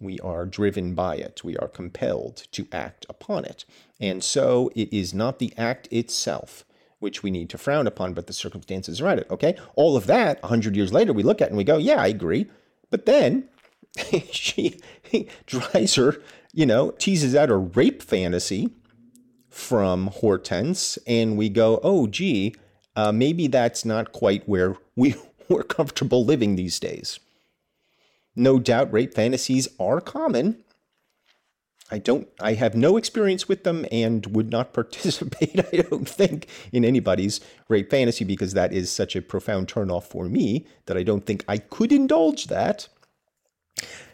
We 0.00 0.20
are 0.20 0.46
driven 0.46 0.94
by 0.94 1.16
it. 1.16 1.42
We 1.42 1.56
are 1.56 1.68
compelled 1.68 2.44
to 2.52 2.68
act 2.70 3.06
upon 3.08 3.44
it. 3.44 3.64
And 3.98 4.22
so 4.22 4.70
it 4.76 4.92
is 4.92 5.14
not 5.14 5.38
the 5.38 5.52
act 5.56 5.88
itself 5.90 6.64
which 7.04 7.22
we 7.22 7.30
need 7.30 7.50
to 7.50 7.58
frown 7.58 7.86
upon, 7.86 8.14
but 8.14 8.26
the 8.26 8.32
circumstances 8.32 9.00
around 9.00 9.20
it. 9.20 9.26
Okay, 9.30 9.56
all 9.76 9.96
of 9.96 10.06
that, 10.06 10.40
a 10.42 10.48
hundred 10.48 10.74
years 10.74 10.92
later, 10.92 11.12
we 11.12 11.22
look 11.22 11.40
at 11.40 11.48
and 11.48 11.56
we 11.56 11.62
go, 11.62 11.76
yeah, 11.76 12.00
I 12.00 12.08
agree. 12.08 12.46
But 12.90 13.06
then 13.06 13.48
she 14.32 14.80
Dreiser, 15.46 16.20
you 16.52 16.66
know, 16.66 16.90
teases 16.92 17.34
out 17.34 17.50
a 17.50 17.56
rape 17.56 18.02
fantasy 18.02 18.70
from 19.50 20.08
Hortense 20.08 20.98
and 21.06 21.36
we 21.36 21.48
go, 21.48 21.78
oh, 21.82 22.06
gee, 22.06 22.54
uh, 22.96 23.12
maybe 23.12 23.46
that's 23.46 23.84
not 23.84 24.12
quite 24.12 24.48
where 24.48 24.76
we, 24.96 25.14
we're 25.48 25.62
comfortable 25.62 26.24
living 26.24 26.56
these 26.56 26.80
days. 26.80 27.20
No 28.34 28.58
doubt 28.58 28.92
rape 28.92 29.14
fantasies 29.14 29.68
are 29.78 30.00
common. 30.00 30.63
I 31.94 31.98
don't 31.98 32.26
I 32.40 32.54
have 32.54 32.74
no 32.74 32.96
experience 32.96 33.48
with 33.48 33.62
them 33.62 33.86
and 33.92 34.26
would 34.26 34.50
not 34.50 34.72
participate, 34.80 35.60
I 35.72 35.82
don't 35.82 36.08
think, 36.08 36.48
in 36.72 36.84
anybody's 36.84 37.40
rape 37.68 37.88
fantasy 37.88 38.24
because 38.24 38.52
that 38.54 38.72
is 38.72 38.90
such 38.90 39.14
a 39.14 39.22
profound 39.22 39.68
turnoff 39.68 40.02
for 40.02 40.24
me 40.24 40.66
that 40.86 40.96
I 40.96 41.04
don't 41.04 41.24
think 41.24 41.44
I 41.46 41.58
could 41.58 41.92
indulge 41.92 42.48
that. 42.48 42.88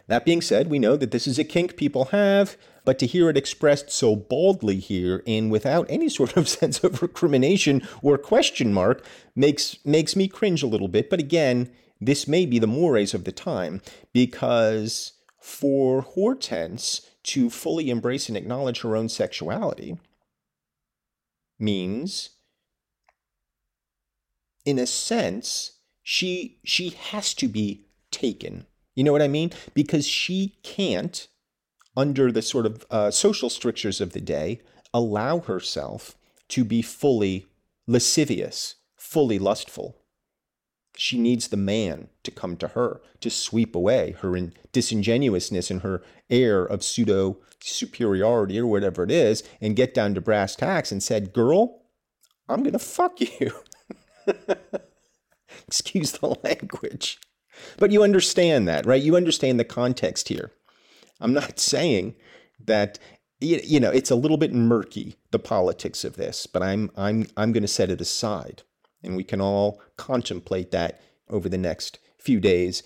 That 0.05 0.25
being 0.25 0.41
said, 0.41 0.69
we 0.69 0.77
know 0.77 0.95
that 0.95 1.09
this 1.09 1.25
is 1.25 1.39
a 1.39 1.43
kink 1.43 1.75
people 1.75 2.05
have, 2.05 2.55
but 2.85 2.99
to 2.99 3.07
hear 3.07 3.29
it 3.31 3.37
expressed 3.37 3.89
so 3.89 4.15
baldly 4.15 4.77
here 4.77 5.23
and 5.25 5.49
without 5.49 5.87
any 5.89 6.09
sort 6.09 6.37
of 6.37 6.47
sense 6.59 6.83
of 6.83 7.01
recrimination 7.01 7.81
or 8.03 8.19
question 8.19 8.73
mark 8.73 9.03
makes 9.35 9.83
makes 9.83 10.15
me 10.15 10.27
cringe 10.27 10.61
a 10.61 10.67
little 10.67 10.87
bit. 10.87 11.09
But 11.09 11.19
again, 11.19 11.71
this 11.99 12.27
may 12.27 12.45
be 12.45 12.59
the 12.59 12.67
mores 12.67 13.15
of 13.15 13.23
the 13.23 13.31
time 13.31 13.81
because 14.13 15.13
for 15.39 16.01
Hortense 16.01 17.07
to 17.23 17.49
fully 17.49 17.89
embrace 17.89 18.27
and 18.27 18.37
acknowledge 18.37 18.81
her 18.81 18.95
own 18.95 19.09
sexuality 19.09 19.97
means 21.59 22.31
in 24.65 24.79
a 24.79 24.87
sense 24.87 25.79
she 26.03 26.59
she 26.63 26.89
has 26.89 27.33
to 27.35 27.47
be 27.47 27.85
taken. 28.09 28.65
You 28.95 29.03
know 29.03 29.11
what 29.11 29.21
i 29.21 29.27
mean? 29.27 29.51
Because 29.73 30.07
she 30.07 30.57
can't 30.63 31.27
under 31.95 32.31
the 32.31 32.41
sort 32.41 32.65
of 32.65 32.85
uh, 32.89 33.11
social 33.11 33.49
strictures 33.49 34.01
of 34.01 34.13
the 34.13 34.21
day 34.21 34.61
allow 34.93 35.39
herself 35.39 36.17
to 36.49 36.63
be 36.63 36.81
fully 36.81 37.45
lascivious 37.87 38.75
fully 38.95 39.39
lustful 39.39 40.00
she 40.97 41.17
needs 41.17 41.47
the 41.47 41.57
man 41.57 42.09
to 42.23 42.31
come 42.31 42.57
to 42.57 42.69
her, 42.69 43.01
to 43.21 43.29
sweep 43.29 43.75
away 43.75 44.15
her 44.21 44.37
disingenuousness 44.71 45.71
and 45.71 45.81
her 45.81 46.03
air 46.29 46.63
of 46.63 46.83
pseudo 46.83 47.37
superiority 47.61 48.59
or 48.59 48.67
whatever 48.67 49.03
it 49.03 49.11
is, 49.11 49.43
and 49.59 49.75
get 49.75 49.93
down 49.93 50.13
to 50.13 50.21
brass 50.21 50.55
tacks 50.55 50.91
and 50.91 51.01
said, 51.01 51.33
Girl, 51.33 51.83
I'm 52.49 52.63
going 52.63 52.73
to 52.73 52.79
fuck 52.79 53.19
you. 53.21 53.51
Excuse 55.67 56.13
the 56.13 56.35
language. 56.43 57.19
But 57.77 57.91
you 57.91 58.03
understand 58.03 58.67
that, 58.67 58.85
right? 58.85 59.01
You 59.01 59.15
understand 59.15 59.59
the 59.59 59.65
context 59.65 60.29
here. 60.29 60.51
I'm 61.19 61.33
not 61.33 61.59
saying 61.59 62.15
that 62.65 62.99
you 63.43 63.79
know 63.79 63.89
it's 63.89 64.11
a 64.11 64.15
little 64.15 64.37
bit 64.37 64.53
murky 64.53 65.15
the 65.31 65.39
politics 65.39 66.03
of 66.03 66.15
this, 66.15 66.45
but 66.45 66.61
I'm 66.61 66.91
I'm 66.95 67.27
I'm 67.35 67.51
going 67.51 67.63
to 67.63 67.67
set 67.67 67.89
it 67.89 68.01
aside. 68.01 68.63
And 69.03 69.15
we 69.15 69.23
can 69.23 69.41
all 69.41 69.81
contemplate 69.97 70.71
that 70.71 71.01
over 71.29 71.49
the 71.49 71.57
next 71.57 71.99
few 72.19 72.39
days 72.39 72.83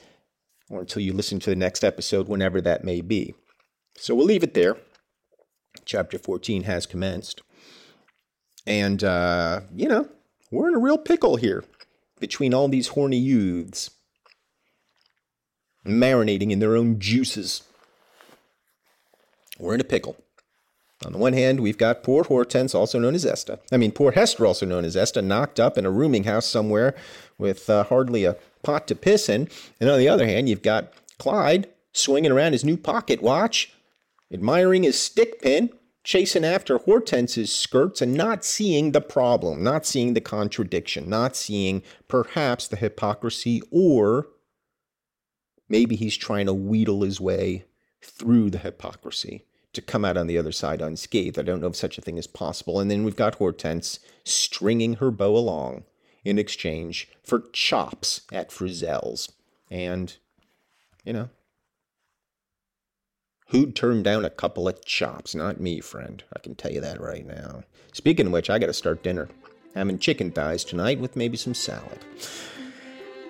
or 0.69 0.81
until 0.81 1.01
you 1.01 1.13
listen 1.13 1.39
to 1.39 1.49
the 1.49 1.55
next 1.55 1.83
episode, 1.83 2.27
whenever 2.27 2.61
that 2.61 2.83
may 2.83 3.01
be. 3.01 3.35
So 3.97 4.15
we'll 4.15 4.25
leave 4.25 4.43
it 4.43 4.53
there. 4.53 4.77
Chapter 5.85 6.17
14 6.17 6.63
has 6.63 6.85
commenced. 6.85 7.41
And, 8.65 9.03
uh, 9.03 9.61
you 9.75 9.87
know, 9.87 10.09
we're 10.51 10.67
in 10.67 10.75
a 10.75 10.79
real 10.79 10.97
pickle 10.97 11.35
here 11.35 11.63
between 12.19 12.53
all 12.53 12.67
these 12.67 12.89
horny 12.89 13.17
youths 13.17 13.91
marinating 15.85 16.51
in 16.51 16.59
their 16.59 16.75
own 16.75 16.99
juices. 16.99 17.63
We're 19.59 19.75
in 19.75 19.81
a 19.81 19.85
pickle. 19.85 20.17
On 21.05 21.11
the 21.11 21.19
one 21.19 21.33
hand, 21.33 21.59
we've 21.59 21.77
got 21.77 22.03
poor 22.03 22.23
Hortense, 22.23 22.73
also 22.73 22.97
known 22.97 23.13
as 23.13 23.25
Esta. 23.25 23.59
I 23.71 23.77
mean, 23.77 23.91
poor 23.91 24.11
Hester, 24.11 24.45
also 24.45 24.65
known 24.65 24.83
as 24.83 24.97
Esta, 24.97 25.21
knocked 25.21 25.59
up 25.59 25.77
in 25.77 25.85
a 25.85 25.91
rooming 25.91 26.23
house 26.23 26.47
somewhere 26.47 26.95
with 27.37 27.69
uh, 27.69 27.83
hardly 27.83 28.25
a 28.25 28.37
pot 28.63 28.87
to 28.87 28.95
piss 28.95 29.29
in. 29.29 29.47
And 29.79 29.89
on 29.89 29.99
the 29.99 30.09
other 30.09 30.25
hand, 30.25 30.49
you've 30.49 30.63
got 30.63 30.91
Clyde 31.19 31.69
swinging 31.93 32.31
around 32.31 32.53
his 32.53 32.65
new 32.65 32.75
pocket 32.75 33.21
watch, 33.21 33.71
admiring 34.33 34.83
his 34.83 34.99
stick 34.99 35.41
pin, 35.41 35.69
chasing 36.03 36.43
after 36.43 36.79
Hortense's 36.79 37.53
skirts 37.53 38.01
and 38.01 38.15
not 38.15 38.43
seeing 38.43 38.91
the 38.91 39.01
problem, 39.01 39.63
not 39.63 39.85
seeing 39.85 40.15
the 40.15 40.21
contradiction, 40.21 41.07
not 41.07 41.35
seeing 41.35 41.83
perhaps 42.07 42.67
the 42.67 42.77
hypocrisy, 42.77 43.61
or 43.69 44.27
maybe 45.69 45.95
he's 45.95 46.17
trying 46.17 46.47
to 46.47 46.53
wheedle 46.53 47.03
his 47.03 47.21
way 47.21 47.65
through 48.01 48.49
the 48.49 48.59
hypocrisy 48.59 49.45
to 49.75 49.81
come 49.81 50.03
out 50.03 50.17
on 50.17 50.27
the 50.27 50.37
other 50.37 50.51
side 50.51 50.81
unscathed. 50.81 51.37
I 51.37 51.43
don't 51.43 51.61
know 51.61 51.67
if 51.67 51.75
such 51.75 51.97
a 51.97 52.01
thing 52.01 52.17
is 52.17 52.27
possible. 52.27 52.79
And 52.79 52.89
then 52.89 53.03
we've 53.03 53.15
got 53.15 53.35
Hortense 53.35 53.99
stringing 54.23 54.95
her 54.95 55.11
beau 55.11 55.35
along 55.35 55.83
in 56.23 56.39
exchange 56.39 57.07
for 57.23 57.43
chops 57.53 58.21
at 58.31 58.51
Frizzell's. 58.51 59.31
And, 59.69 60.15
you 61.03 61.13
know, 61.13 61.29
who'd 63.49 63.75
turn 63.75 64.03
down 64.03 64.25
a 64.25 64.29
couple 64.29 64.67
of 64.67 64.83
chops? 64.85 65.35
Not 65.35 65.59
me, 65.59 65.79
friend. 65.79 66.23
I 66.35 66.39
can 66.39 66.55
tell 66.55 66.71
you 66.71 66.81
that 66.81 66.99
right 66.99 67.25
now. 67.25 67.63
Speaking 67.93 68.27
of 68.27 68.31
which, 68.31 68.49
I 68.49 68.59
got 68.59 68.67
to 68.67 68.73
start 68.73 69.03
dinner. 69.03 69.29
Having 69.75 69.99
chicken 69.99 70.31
thighs 70.31 70.63
tonight 70.63 70.99
with 70.99 71.15
maybe 71.15 71.37
some 71.37 71.53
salad. 71.53 71.99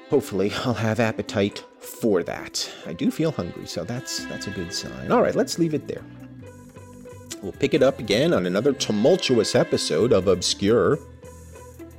Hopefully, 0.10 0.52
I'll 0.64 0.76
have 0.76 1.00
appetite 1.00 1.64
for 1.80 2.22
that. 2.24 2.70
I 2.86 2.94
do 2.94 3.10
feel 3.10 3.32
hungry, 3.32 3.66
so 3.66 3.84
that's 3.84 4.26
that's 4.26 4.46
a 4.46 4.52
good 4.52 4.72
sign. 4.72 5.12
All 5.12 5.24
right, 5.24 5.36
let's 5.36 5.58
leave 5.58 5.74
it 5.74 5.88
there. 5.88 6.04
We'll 7.42 7.52
pick 7.52 7.74
it 7.74 7.84
up 7.84 8.00
again 8.00 8.34
on 8.34 8.46
another 8.46 8.74
tumultuous 8.74 9.56
episode 9.56 10.14
of 10.14 10.28
Obscure. 10.28 11.00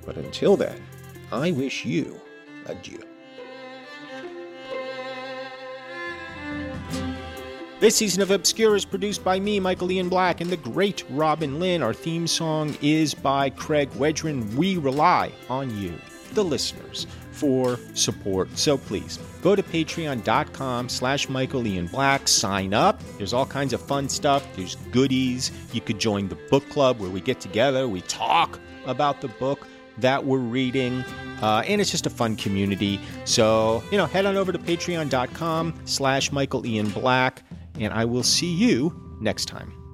But 0.05 0.17
until 0.17 0.57
then, 0.57 0.83
I 1.33 1.53
wish 1.53 1.85
you 1.85 2.21
adieu. 2.67 3.01
This 7.79 7.95
season 7.95 8.23
of 8.23 8.31
Obscure 8.31 8.75
is 8.75 8.87
produced 8.87 9.23
by 9.23 9.39
me, 9.39 9.61
Michael 9.61 9.93
Ian 9.93 10.09
Black, 10.09 10.41
and 10.41 10.49
the 10.49 10.57
great 10.57 11.05
Robin 11.11 11.61
Lynn. 11.61 11.83
Our 11.83 11.93
theme 11.93 12.27
song 12.27 12.75
is 12.81 13.13
by 13.13 13.51
Craig 13.51 13.91
Wedren. 13.91 14.55
We 14.55 14.79
rely 14.79 15.31
on 15.51 15.77
you, 15.79 15.93
the 16.33 16.43
listeners, 16.43 17.07
for 17.37 17.79
support. 17.95 18.57
So 18.57 18.79
please 18.79 19.19
go 19.43 19.55
to 19.55 19.63
patreon.com 19.63 20.89
slash 20.89 21.29
Michael 21.29 21.67
Ian 21.67 21.87
Black, 21.87 22.27
sign 22.27 22.75
up. 22.75 23.01
There's 23.19 23.33
all 23.33 23.47
kinds 23.47 23.73
of 23.73 23.81
fun 23.81 24.09
stuff. 24.09 24.47
There's 24.57 24.77
goodies. 24.91 25.53
You 25.73 25.81
could 25.81 25.99
join 25.99 26.29
the 26.29 26.39
book 26.51 26.69
club 26.71 26.99
where 26.99 27.11
we 27.11 27.21
get 27.21 27.41
together, 27.41 27.87
we 27.87 28.01
talk 28.03 28.59
about 28.87 29.21
the 29.21 29.29
book 29.29 29.67
that 29.99 30.25
we're 30.25 30.39
reading. 30.39 31.05
Uh, 31.43 31.63
and 31.67 31.81
it's 31.81 31.91
just 31.91 32.07
a 32.07 32.11
fun 32.11 32.37
community. 32.37 32.99
So, 33.25 33.83
you 33.91 33.99
know, 33.99 34.07
head 34.07 34.27
on 34.27 34.37
over 34.37 34.53
to 34.53 34.59
patreon.com 34.59 35.81
slash 35.85 36.33
Michael 36.33 36.67
Ian 36.67 36.91
Black, 36.91 37.43
and 37.79 37.93
I 37.93 38.05
will 38.05 38.23
see 38.23 38.53
you 38.53 39.19
next 39.21 39.47
time. 39.47 39.86